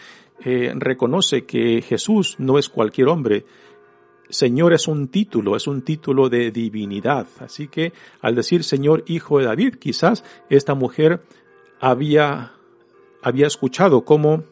eh, 0.43 0.71
reconoce 0.75 1.45
que 1.45 1.81
Jesús 1.81 2.35
no 2.39 2.57
es 2.59 2.69
cualquier 2.69 3.07
hombre. 3.07 3.45
Señor 4.29 4.73
es 4.73 4.87
un 4.87 5.07
título, 5.07 5.55
es 5.55 5.67
un 5.67 5.81
título 5.81 6.29
de 6.29 6.51
divinidad. 6.51 7.27
Así 7.39 7.67
que 7.67 7.93
al 8.21 8.35
decir 8.35 8.63
Señor 8.63 9.03
Hijo 9.07 9.39
de 9.39 9.45
David, 9.45 9.75
quizás 9.75 10.23
esta 10.49 10.75
mujer 10.75 11.23
había, 11.79 12.53
había 13.21 13.47
escuchado 13.47 14.05
cómo 14.05 14.43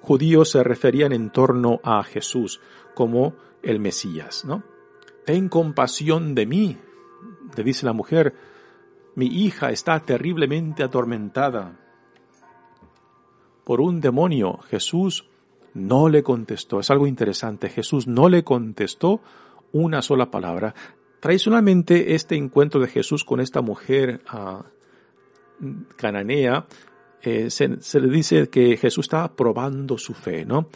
judíos 0.00 0.50
se 0.50 0.62
referían 0.62 1.12
en 1.12 1.30
torno 1.30 1.80
a 1.82 2.04
Jesús 2.04 2.60
como 2.94 3.34
el 3.62 3.80
Mesías, 3.80 4.44
¿no? 4.44 4.62
Ten 5.24 5.48
compasión 5.48 6.36
de 6.36 6.46
mí, 6.46 6.76
le 7.56 7.64
dice 7.64 7.84
la 7.84 7.92
mujer, 7.92 8.34
mi 9.16 9.26
hija 9.26 9.70
está 9.70 9.98
terriblemente 9.98 10.84
atormentada 10.84 11.76
por 13.64 13.80
un 13.80 14.00
demonio. 14.00 14.58
Jesús 14.68 15.26
no 15.76 16.08
le 16.08 16.22
contestó. 16.22 16.80
Es 16.80 16.90
algo 16.90 17.06
interesante. 17.06 17.68
Jesús 17.68 18.06
no 18.06 18.28
le 18.28 18.42
contestó 18.42 19.20
una 19.72 20.02
sola 20.02 20.30
palabra. 20.30 20.74
Tradicionalmente 21.20 22.14
este 22.14 22.36
encuentro 22.36 22.80
de 22.80 22.88
Jesús 22.88 23.24
con 23.24 23.40
esta 23.40 23.60
mujer 23.60 24.22
uh, 24.32 24.62
cananea 25.96 26.66
eh, 27.22 27.50
se, 27.50 28.00
le 28.00 28.08
dice 28.08 28.48
que 28.48 28.76
Jesús 28.76 29.06
estaba 29.06 29.34
probando 29.34 29.98
su 29.98 30.14
fe, 30.14 30.44
¿no? 30.44 30.68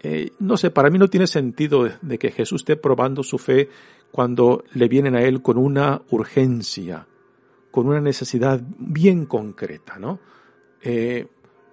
Eh, 0.00 0.30
no 0.40 0.56
sé, 0.56 0.70
para 0.70 0.90
mí 0.90 0.98
no 0.98 1.08
tiene 1.08 1.26
sentido 1.26 1.88
de 2.00 2.18
que 2.18 2.30
Jesús 2.30 2.62
esté 2.62 2.76
probando 2.76 3.22
su 3.22 3.38
fe 3.38 3.68
cuando 4.10 4.64
le 4.72 4.88
vienen 4.88 5.14
a 5.14 5.22
él 5.22 5.42
con 5.42 5.58
una 5.58 6.02
urgencia, 6.10 7.06
con 7.70 7.86
una 7.86 8.00
necesidad 8.00 8.60
bien 8.78 9.26
concreta, 9.26 9.98
¿no? 9.98 10.18
Eh, 10.82 11.26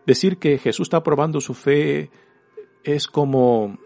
decir 0.05 0.37
que 0.37 0.57
Jesús 0.57 0.85
está 0.85 1.03
probando 1.03 1.41
su 1.41 1.53
fe 1.53 2.11
es 2.83 3.07
como 3.07 3.77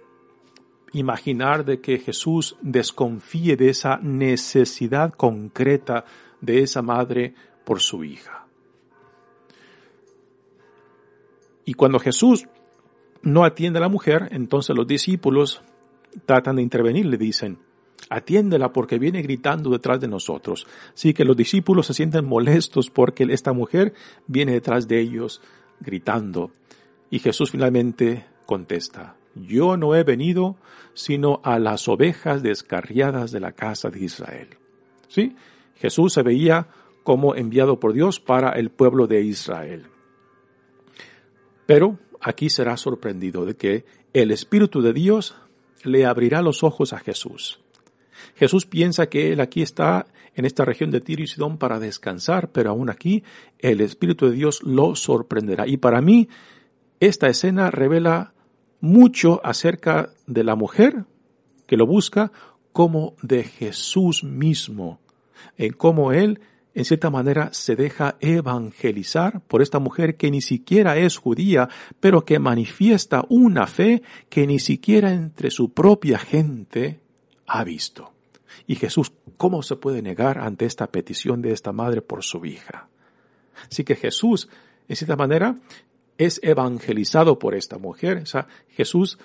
imaginar 0.94 1.66
de 1.66 1.82
que 1.82 2.00
Jesús 2.00 2.58
desconfíe 2.62 3.56
de 3.56 3.70
esa 3.70 3.98
necesidad 3.98 5.14
concreta 5.14 6.06
de 6.42 6.62
esa 6.62 6.82
madre 6.82 7.34
por 7.66 7.80
su 7.80 8.04
hija. 8.04 8.46
Y 11.66 11.74
cuando 11.74 12.00
Jesús 12.00 12.48
no 13.22 13.44
atiende 13.44 13.80
a 13.80 13.82
la 13.82 13.90
mujer, 13.90 14.30
entonces 14.32 14.76
los 14.76 14.88
discípulos 14.88 15.62
tratan 16.26 16.56
de 16.56 16.62
intervenir, 16.62 17.06
le 17.06 17.18
dicen, 17.18 17.60
atiéndela 18.10 18.72
porque 18.72 18.98
viene 18.98 19.22
gritando 19.22 19.70
detrás 19.70 20.00
de 20.00 20.08
nosotros. 20.08 20.66
Así 20.94 21.14
que 21.14 21.26
los 21.26 21.36
discípulos 21.36 21.88
se 21.88 21.94
sienten 21.94 22.26
molestos 22.26 22.90
porque 22.90 23.26
esta 23.30 23.52
mujer 23.52 23.94
viene 24.28 24.54
detrás 24.54 24.88
de 24.88 25.02
ellos 25.02 25.42
gritando. 25.80 26.52
Y 27.10 27.20
Jesús 27.20 27.52
finalmente 27.52 28.26
contesta, 28.48 29.16
yo 29.36 29.78
no 29.78 29.94
he 29.94 30.04
venido 30.04 30.56
sino 30.96 31.42
a 31.44 31.60
las 31.60 31.88
ovejas 31.88 32.42
descarriadas 32.42 33.32
de 33.32 33.40
la 33.40 33.52
casa 33.52 33.92
de 33.92 34.04
Israel. 34.04 34.48
¿Sí? 35.08 35.36
Jesús 35.76 36.14
se 36.14 36.24
veía 36.24 36.70
como 37.04 37.36
enviado 37.36 37.80
por 37.80 37.94
Dios 37.94 38.20
para 38.20 38.50
el 38.54 38.72
pueblo 38.72 39.06
de 39.06 39.22
Israel. 39.22 39.86
Pero 41.68 42.00
aquí 42.20 42.50
será 42.50 42.78
sorprendido 42.78 43.46
de 43.46 43.56
que 43.56 43.86
el 44.14 44.32
Espíritu 44.32 44.82
de 44.82 44.94
Dios 44.94 45.36
le 45.84 46.06
abrirá 46.06 46.42
los 46.42 46.64
ojos 46.64 46.94
a 46.94 47.00
Jesús. 47.00 47.60
Jesús 48.36 48.66
piensa 48.66 49.08
que 49.08 49.32
él 49.32 49.40
aquí 49.40 49.62
está 49.62 50.08
en 50.36 50.46
esta 50.46 50.66
región 50.66 50.92
de 50.92 51.02
Tiro 51.02 51.24
y 51.24 51.28
Sidón 51.28 51.58
para 51.58 51.80
descansar, 51.80 52.52
pero 52.52 52.72
aún 52.72 52.90
aquí 52.90 53.24
el 53.60 53.82
Espíritu 53.82 54.30
de 54.30 54.36
Dios 54.36 54.64
lo 54.64 54.96
sorprenderá. 54.96 55.68
Y 55.68 55.78
para 55.78 56.02
mí, 56.02 56.30
esta 57.00 57.28
escena 57.28 57.70
revela 57.70 58.34
mucho 58.80 59.42
acerca 59.44 60.10
de 60.26 60.44
la 60.44 60.56
mujer 60.56 61.06
que 61.66 61.78
lo 61.78 61.86
busca 61.86 62.32
como 62.72 63.16
de 63.22 63.44
Jesús 63.44 64.24
mismo, 64.24 65.00
en 65.58 65.74
cómo 65.74 66.12
él 66.12 66.40
en 66.78 66.86
cierta 66.86 67.10
manera 67.10 67.50
se 67.54 67.76
deja 67.76 68.18
evangelizar 68.20 69.42
por 69.42 69.64
esta 69.64 69.80
mujer 69.80 70.16
que 70.16 70.30
ni 70.30 70.42
siquiera 70.42 70.96
es 70.96 71.18
judía, 71.18 71.70
pero 72.00 72.24
que 72.24 72.38
manifiesta 72.38 73.26
una 73.30 73.66
fe 73.66 74.04
que 74.30 74.46
ni 74.46 74.60
siquiera 74.60 75.12
entre 75.12 75.50
su 75.50 75.74
propia 75.74 76.20
gente 76.20 77.00
ha 77.48 77.64
visto. 77.64 78.14
Y 78.68 78.76
Jesús, 78.76 79.12
¿cómo 79.38 79.64
se 79.64 79.76
puede 79.76 80.04
negar 80.04 80.38
ante 80.38 80.66
esta 80.66 80.86
petición 80.92 81.42
de 81.42 81.52
esta 81.52 81.72
madre 81.72 82.04
por 82.04 82.24
su 82.24 82.46
hija? 82.46 82.90
Así 83.72 83.84
que 83.84 83.96
Jesús, 83.96 84.48
en 84.88 84.96
cierta 84.96 85.16
manera, 85.16 85.56
es 86.18 86.40
evangelizado 86.44 87.40
por 87.40 87.56
esta 87.56 87.78
mujer. 87.78 88.18
O 88.18 88.26
sea, 88.26 88.48
Jesús, 88.70 89.18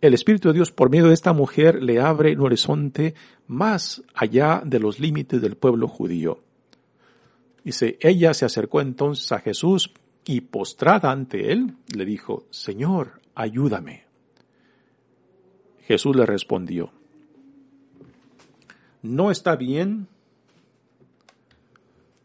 el 0.00 0.14
Espíritu 0.14 0.48
de 0.48 0.54
Dios 0.54 0.72
por 0.72 0.90
medio 0.90 1.08
de 1.08 1.14
esta 1.14 1.32
mujer 1.32 1.82
le 1.82 2.00
abre 2.00 2.34
un 2.34 2.42
horizonte 2.42 3.14
más 3.46 4.02
allá 4.14 4.62
de 4.64 4.80
los 4.80 5.00
límites 5.00 5.40
del 5.40 5.56
pueblo 5.56 5.88
judío. 5.88 6.40
Dice, 7.64 7.98
ella 8.00 8.32
se 8.34 8.44
acercó 8.44 8.80
entonces 8.80 9.30
a 9.32 9.40
Jesús 9.40 9.92
y 10.24 10.42
postrada 10.42 11.10
ante 11.10 11.52
él, 11.52 11.74
le 11.94 12.04
dijo, 12.04 12.46
Señor, 12.50 13.20
ayúdame. 13.34 14.04
Jesús 15.86 16.14
le 16.14 16.26
respondió, 16.26 16.92
no 19.02 19.30
está 19.30 19.56
bien 19.56 20.06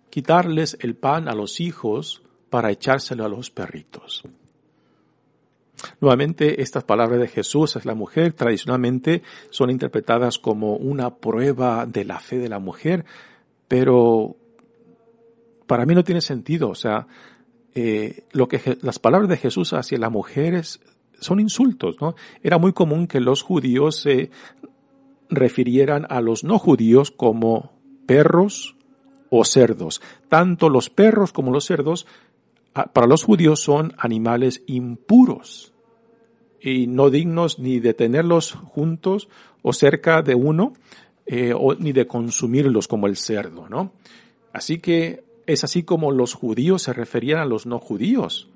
quitarles 0.10 0.78
el 0.82 0.96
pan 0.96 1.30
a 1.30 1.34
los 1.34 1.60
hijos 1.62 2.23
para 2.54 2.70
echárselo 2.70 3.26
a 3.26 3.30
los 3.30 3.50
perritos. 3.50 4.22
Nuevamente, 6.00 6.62
estas 6.62 6.84
palabras 6.84 7.20
de 7.20 7.28
Jesús 7.28 7.76
es 7.76 7.84
la 7.84 7.96
mujer 7.96 8.34
tradicionalmente 8.34 9.24
son 9.50 9.72
interpretadas 9.72 10.38
como 10.38 10.76
una 10.76 11.16
prueba 11.16 11.88
de 11.88 12.06
la 12.06 12.20
fe 12.20 12.38
de 12.38 12.50
la 12.50 12.60
mujer, 12.60 13.06
pero 13.68 14.36
para 15.66 15.88
mí 15.88 15.96
no 15.96 16.04
tiene 16.04 16.22
sentido. 16.22 16.70
O 16.70 16.76
sea, 16.76 17.08
eh, 17.74 18.26
lo 18.34 18.48
que 18.48 18.78
las 18.84 19.00
palabras 19.00 19.32
de 19.32 19.38
Jesús 19.38 19.74
hacia 19.74 19.98
las 19.98 20.12
mujeres 20.12 20.80
son 21.20 21.40
insultos. 21.40 21.96
Era 22.44 22.60
muy 22.60 22.74
común 22.74 23.08
que 23.08 23.20
los 23.20 23.42
judíos 23.42 23.96
se 23.96 24.30
refirieran 25.28 26.06
a 26.08 26.22
los 26.22 26.44
no 26.44 26.60
judíos 26.60 27.10
como 27.10 27.72
perros 28.06 28.76
o 29.32 29.44
cerdos. 29.44 30.04
Tanto 30.30 30.70
los 30.70 30.92
perros 30.92 31.34
como 31.34 31.52
los 31.52 31.66
cerdos 31.66 32.06
para 32.74 33.08
los 33.08 33.24
judíos 33.24 33.62
son 33.62 33.94
animales 33.98 34.64
impuros 34.68 35.74
y 36.60 36.88
no 36.88 37.10
dignos 37.10 37.60
ni 37.60 37.80
de 37.80 37.94
tenerlos 37.94 38.54
juntos 38.54 39.30
o 39.62 39.74
cerca 39.74 40.22
de 40.22 40.36
uno 40.36 40.74
eh, 41.26 41.54
ni 41.80 41.92
de 41.92 42.08
consumirlos 42.08 42.88
como 42.88 43.08
el 43.08 43.16
cerdo, 43.16 43.70
¿no? 43.70 43.94
Así 44.52 44.80
que 44.80 45.24
es 45.46 45.64
así 45.64 45.84
como 45.84 46.12
los 46.12 46.34
judíos 46.34 46.84
se 46.84 46.94
referían 46.94 47.40
a 47.40 47.46
los 47.46 47.66
no 47.66 47.80
judíos, 47.80 48.50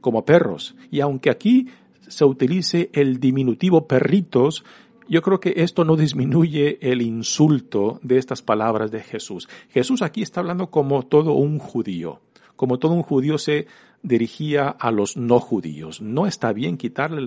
como 0.00 0.24
perros. 0.24 0.74
Y 0.90 1.00
aunque 1.00 1.30
aquí 1.30 1.68
se 2.08 2.24
utilice 2.24 2.90
el 2.92 3.20
diminutivo 3.20 3.86
perritos, 3.86 4.64
yo 5.08 5.22
creo 5.22 5.40
que 5.40 5.54
esto 5.56 5.84
no 5.84 5.96
disminuye 5.96 6.78
el 6.80 7.02
insulto 7.02 8.00
de 8.02 8.18
estas 8.18 8.42
palabras 8.42 8.90
de 8.90 9.00
Jesús. 9.00 9.48
Jesús 9.70 10.02
aquí 10.02 10.22
está 10.22 10.40
hablando 10.40 10.70
como 10.70 11.02
todo 11.04 11.32
un 11.32 11.58
judío, 11.58 12.20
como 12.56 12.78
todo 12.78 12.92
un 12.92 13.02
judío 13.02 13.38
se 13.38 13.66
dirigía 14.02 14.68
a 14.68 14.90
los 14.90 15.16
no 15.16 15.40
judíos. 15.40 16.00
No 16.00 16.26
está 16.26 16.52
bien 16.52 16.76
quitarle 16.76 17.26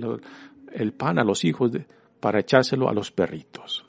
el 0.74 0.94
pan 0.94 1.20
a 1.20 1.24
los 1.24 1.44
hijos 1.44 1.72
para 2.20 2.40
echárselo 2.40 2.90
a 2.90 2.94
los 2.94 3.12
perritos. 3.12 3.86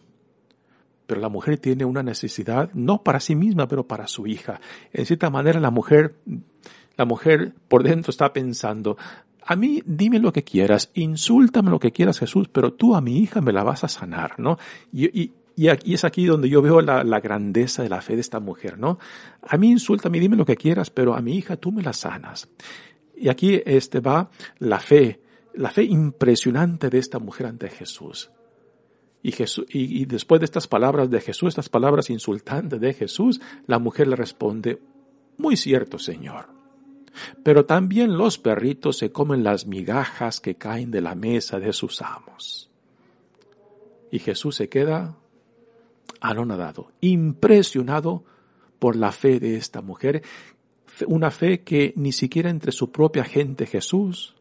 Pero 1.06 1.20
la 1.20 1.28
mujer 1.28 1.58
tiene 1.58 1.84
una 1.84 2.02
necesidad, 2.02 2.70
no 2.74 3.02
para 3.02 3.20
sí 3.20 3.34
misma, 3.34 3.66
pero 3.66 3.86
para 3.86 4.06
su 4.06 4.26
hija. 4.26 4.60
En 4.92 5.06
cierta 5.06 5.30
manera 5.30 5.58
la 5.60 5.70
mujer, 5.70 6.16
la 6.96 7.04
mujer 7.06 7.54
por 7.68 7.82
dentro 7.82 8.10
está 8.10 8.32
pensando, 8.32 8.98
a 9.50 9.56
mí 9.56 9.82
dime 9.86 10.18
lo 10.18 10.30
que 10.30 10.44
quieras, 10.44 10.90
insúltame 10.92 11.70
lo 11.70 11.78
que 11.78 11.92
quieras 11.92 12.18
Jesús, 12.18 12.48
pero 12.48 12.74
tú 12.74 12.94
a 12.94 13.00
mi 13.00 13.18
hija 13.18 13.40
me 13.40 13.52
la 13.54 13.64
vas 13.64 13.82
a 13.84 13.88
sanar, 13.88 14.38
¿no? 14.38 14.58
Y, 14.92 15.32
aquí, 15.66 15.94
es 15.94 16.04
aquí 16.04 16.24
donde 16.26 16.48
yo 16.48 16.62
veo 16.62 16.80
la, 16.80 17.20
grandeza 17.20 17.82
de 17.82 17.88
la 17.88 18.00
fe 18.00 18.14
de 18.14 18.20
esta 18.20 18.38
mujer, 18.38 18.78
¿no? 18.78 19.00
A 19.42 19.56
mí 19.56 19.72
insúltame, 19.72 20.20
dime 20.20 20.36
lo 20.36 20.46
que 20.46 20.54
quieras, 20.54 20.88
pero 20.88 21.16
a 21.16 21.20
mi 21.20 21.36
hija 21.36 21.56
tú 21.56 21.72
me 21.72 21.82
la 21.82 21.92
sanas. 21.92 22.48
Y 23.16 23.28
aquí 23.28 23.60
este 23.66 23.98
va 23.98 24.30
la 24.60 24.78
fe, 24.78 25.20
la 25.54 25.70
fe 25.70 25.82
impresionante 25.82 26.88
de 26.88 26.98
esta 26.98 27.18
mujer 27.18 27.46
ante 27.46 27.68
Jesús. 27.70 28.30
Y, 29.20 29.32
Jesús, 29.32 29.66
y, 29.70 30.02
y 30.02 30.04
después 30.04 30.40
de 30.40 30.44
estas 30.44 30.68
palabras 30.68 31.10
de 31.10 31.20
Jesús, 31.20 31.48
estas 31.48 31.68
palabras 31.68 32.08
insultantes 32.08 32.80
de 32.80 32.94
Jesús, 32.94 33.40
la 33.66 33.80
mujer 33.80 34.06
le 34.06 34.14
responde, 34.14 34.80
muy 35.38 35.56
cierto, 35.56 35.98
Señor. 35.98 36.46
pero 37.42 37.64
también 37.64 38.16
los 38.16 38.38
perritos 38.38 38.98
se 38.98 39.10
comen 39.10 39.42
las 39.42 39.66
migajas 39.66 40.38
que 40.38 40.54
caen 40.54 40.92
de 40.92 41.00
la 41.00 41.16
mesa 41.16 41.58
de 41.58 41.72
sus 41.72 42.00
amos. 42.00 42.70
Y 44.10 44.20
Jesús 44.20 44.54
se 44.54 44.68
queda 44.68 45.16
anonadado, 46.20 46.92
impresionado 47.00 48.24
por 48.78 48.96
la 48.96 49.12
fe 49.12 49.40
de 49.40 49.56
esta 49.56 49.82
mujer, 49.82 50.22
una 51.06 51.30
fe 51.30 51.60
que 51.60 51.92
ni 51.96 52.12
siquiera 52.12 52.50
entre 52.50 52.72
su 52.72 52.90
propia 52.90 53.24
gente 53.24 53.66
Jesús 53.66 54.34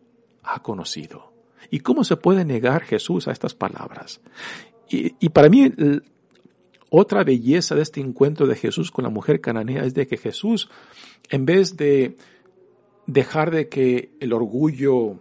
ha 0.44 0.62
conocido. 0.62 1.34
¿Y 1.70 1.80
cómo 1.80 2.04
se 2.04 2.18
puede 2.18 2.46
negar 2.46 2.84
Jesús 2.84 3.28
a 3.28 3.32
estas 3.32 3.54
palabras? 3.54 4.22
Y, 4.90 5.30
para 5.30 5.50
mí, 5.50 5.70
otra 6.90 7.24
belleza 7.24 7.76
de 7.76 7.82
este 7.82 8.00
encuentro 8.00 8.48
de 8.48 8.56
Jesús 8.56 8.90
con 8.90 9.04
la 9.04 9.10
mujer 9.10 9.42
cananea 9.42 9.84
es 9.84 9.94
de 9.94 10.08
que 10.08 10.18
Jesús, 10.18 10.70
en 11.30 11.46
vez 11.46 11.76
de 11.76 12.16
dejar 13.06 13.52
de 13.52 13.68
que 13.68 14.12
el 14.22 14.32
orgullo 14.32 15.20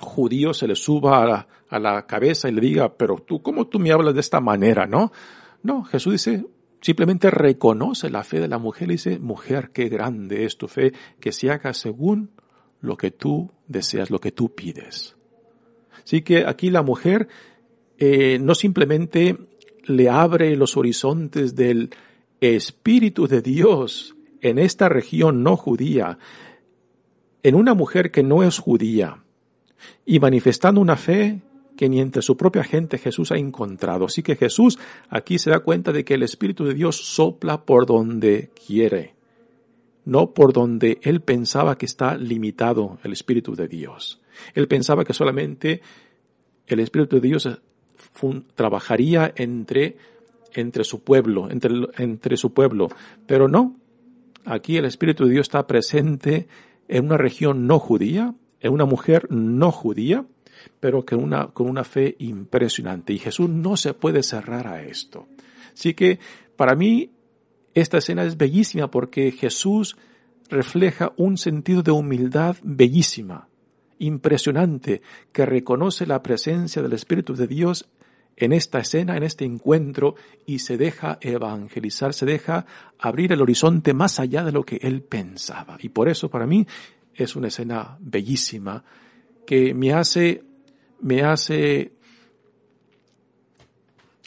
judío 0.00 0.52
se 0.52 0.66
le 0.66 0.74
suba 0.74 1.22
a 1.22 1.26
la, 1.26 1.48
a 1.70 1.78
la 1.78 2.06
cabeza 2.06 2.48
y 2.48 2.52
le 2.52 2.60
diga, 2.60 2.94
pero 2.94 3.16
tú, 3.16 3.40
¿cómo 3.40 3.68
tú 3.68 3.78
me 3.78 3.92
hablas 3.92 4.14
de 4.14 4.20
esta 4.20 4.40
manera? 4.40 4.86
No, 4.86 5.12
no, 5.62 5.84
Jesús 5.84 6.12
dice, 6.12 6.44
simplemente 6.80 7.30
reconoce 7.30 8.10
la 8.10 8.24
fe 8.24 8.40
de 8.40 8.48
la 8.48 8.58
mujer 8.58 8.88
y 8.88 8.92
dice, 8.92 9.18
mujer, 9.18 9.70
qué 9.72 9.88
grande 9.88 10.44
es 10.44 10.58
tu 10.58 10.66
fe, 10.66 10.92
que 11.20 11.32
se 11.32 11.50
haga 11.50 11.72
según 11.72 12.30
lo 12.80 12.96
que 12.96 13.12
tú 13.12 13.52
deseas, 13.68 14.10
lo 14.10 14.20
que 14.20 14.32
tú 14.32 14.54
pides. 14.54 15.16
Así 16.04 16.22
que 16.22 16.44
aquí 16.44 16.70
la 16.70 16.82
mujer 16.82 17.28
eh, 17.98 18.38
no 18.40 18.54
simplemente 18.54 19.38
le 19.84 20.08
abre 20.08 20.56
los 20.56 20.76
horizontes 20.76 21.54
del 21.54 21.90
Espíritu 22.40 23.28
de 23.28 23.42
Dios 23.42 24.16
en 24.40 24.58
esta 24.58 24.88
región 24.88 25.42
no 25.42 25.56
judía, 25.56 26.18
en 27.42 27.54
una 27.54 27.74
mujer 27.74 28.10
que 28.10 28.22
no 28.22 28.42
es 28.42 28.58
judía, 28.58 29.22
y 30.04 30.18
manifestando 30.18 30.80
una 30.80 30.96
fe 30.96 31.40
que 31.80 31.88
ni 31.88 31.98
entre 32.02 32.20
su 32.20 32.36
propia 32.36 32.62
gente 32.62 32.98
Jesús 32.98 33.32
ha 33.32 33.38
encontrado. 33.38 34.04
Así 34.04 34.22
que 34.22 34.36
Jesús 34.36 34.78
aquí 35.08 35.38
se 35.38 35.48
da 35.48 35.60
cuenta 35.60 35.92
de 35.92 36.04
que 36.04 36.12
el 36.12 36.22
Espíritu 36.22 36.66
de 36.66 36.74
Dios 36.74 36.94
sopla 36.96 37.64
por 37.64 37.86
donde 37.86 38.50
quiere, 38.66 39.14
no 40.04 40.34
por 40.34 40.52
donde 40.52 40.98
él 41.00 41.22
pensaba 41.22 41.78
que 41.78 41.86
está 41.86 42.18
limitado 42.18 42.98
el 43.02 43.14
Espíritu 43.14 43.54
de 43.54 43.66
Dios. 43.66 44.20
Él 44.52 44.68
pensaba 44.68 45.06
que 45.06 45.14
solamente 45.14 45.80
el 46.66 46.80
Espíritu 46.80 47.16
de 47.16 47.26
Dios 47.26 47.48
trabajaría 48.54 49.32
entre, 49.34 49.96
entre 50.52 50.84
su 50.84 51.02
pueblo, 51.02 51.50
entre, 51.50 51.72
entre 51.96 52.36
su 52.36 52.52
pueblo, 52.52 52.88
pero 53.26 53.48
no. 53.48 53.80
Aquí 54.44 54.76
el 54.76 54.84
Espíritu 54.84 55.24
de 55.24 55.30
Dios 55.30 55.44
está 55.44 55.66
presente 55.66 56.46
en 56.88 57.06
una 57.06 57.16
región 57.16 57.66
no 57.66 57.78
judía, 57.78 58.34
en 58.60 58.70
una 58.70 58.84
mujer 58.84 59.28
no 59.30 59.72
judía, 59.72 60.26
pero 60.78 61.04
con 61.04 61.22
una, 61.22 61.48
con 61.48 61.68
una 61.68 61.84
fe 61.84 62.16
impresionante. 62.18 63.12
Y 63.12 63.18
Jesús 63.18 63.48
no 63.48 63.76
se 63.76 63.94
puede 63.94 64.22
cerrar 64.22 64.66
a 64.66 64.82
esto. 64.82 65.26
Así 65.72 65.94
que 65.94 66.18
para 66.56 66.74
mí 66.74 67.10
esta 67.74 67.98
escena 67.98 68.24
es 68.24 68.36
bellísima 68.36 68.90
porque 68.90 69.30
Jesús 69.32 69.96
refleja 70.48 71.12
un 71.16 71.38
sentido 71.38 71.82
de 71.82 71.92
humildad 71.92 72.56
bellísima, 72.62 73.48
impresionante, 73.98 75.02
que 75.32 75.46
reconoce 75.46 76.06
la 76.06 76.22
presencia 76.22 76.82
del 76.82 76.92
Espíritu 76.92 77.34
de 77.34 77.46
Dios 77.46 77.88
en 78.36 78.52
esta 78.52 78.78
escena, 78.78 79.16
en 79.16 79.22
este 79.22 79.44
encuentro, 79.44 80.16
y 80.46 80.60
se 80.60 80.76
deja 80.76 81.18
evangelizar, 81.20 82.14
se 82.14 82.26
deja 82.26 82.66
abrir 82.98 83.32
el 83.32 83.42
horizonte 83.42 83.92
más 83.94 84.18
allá 84.18 84.44
de 84.44 84.52
lo 84.52 84.64
que 84.64 84.78
él 84.82 85.02
pensaba. 85.02 85.76
Y 85.80 85.90
por 85.90 86.08
eso 86.08 86.30
para 86.30 86.46
mí 86.46 86.66
es 87.14 87.36
una 87.36 87.48
escena 87.48 87.96
bellísima 88.00 88.82
que 89.46 89.74
me 89.74 89.92
hace, 89.92 90.42
me 91.00 91.22
hace 91.22 91.92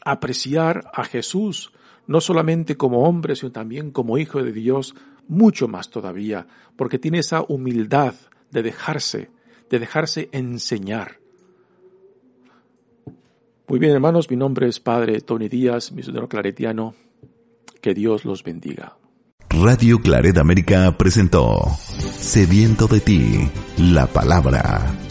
apreciar 0.04 0.90
a 0.94 1.04
Jesús 1.04 1.72
no 2.08 2.20
solamente 2.20 2.76
como 2.76 3.04
hombre, 3.04 3.36
sino 3.36 3.52
también 3.52 3.92
como 3.92 4.18
hijo 4.18 4.44
de 4.44 4.52
Dios, 4.52 4.96
mucho 5.28 5.68
más 5.68 5.90
todavía, 5.90 6.48
porque 6.76 7.00
tiene 7.00 7.20
esa 7.20 7.44
humildad 7.48 8.14
de 8.52 8.64
dejarse, 8.64 9.30
de 9.70 9.80
dejarse 9.80 10.30
enseñar. 10.32 11.20
Muy 13.68 13.80
bien, 13.80 13.94
hermanos, 13.94 14.30
mi 14.30 14.36
nombre 14.36 14.68
es 14.68 14.80
Padre 14.80 15.22
Tony 15.22 15.48
Díaz, 15.48 15.92
misionero 15.92 16.28
claretiano. 16.28 16.96
Que 17.82 17.94
Dios 17.94 18.24
los 18.24 18.44
bendiga. 18.44 18.98
Radio 19.50 20.00
Claret 20.00 20.38
América 20.38 20.96
presentó 20.98 21.60
Sediento 22.18 22.88
de 22.88 23.00
ti, 23.00 23.50
la 23.78 24.08
palabra. 24.08 25.03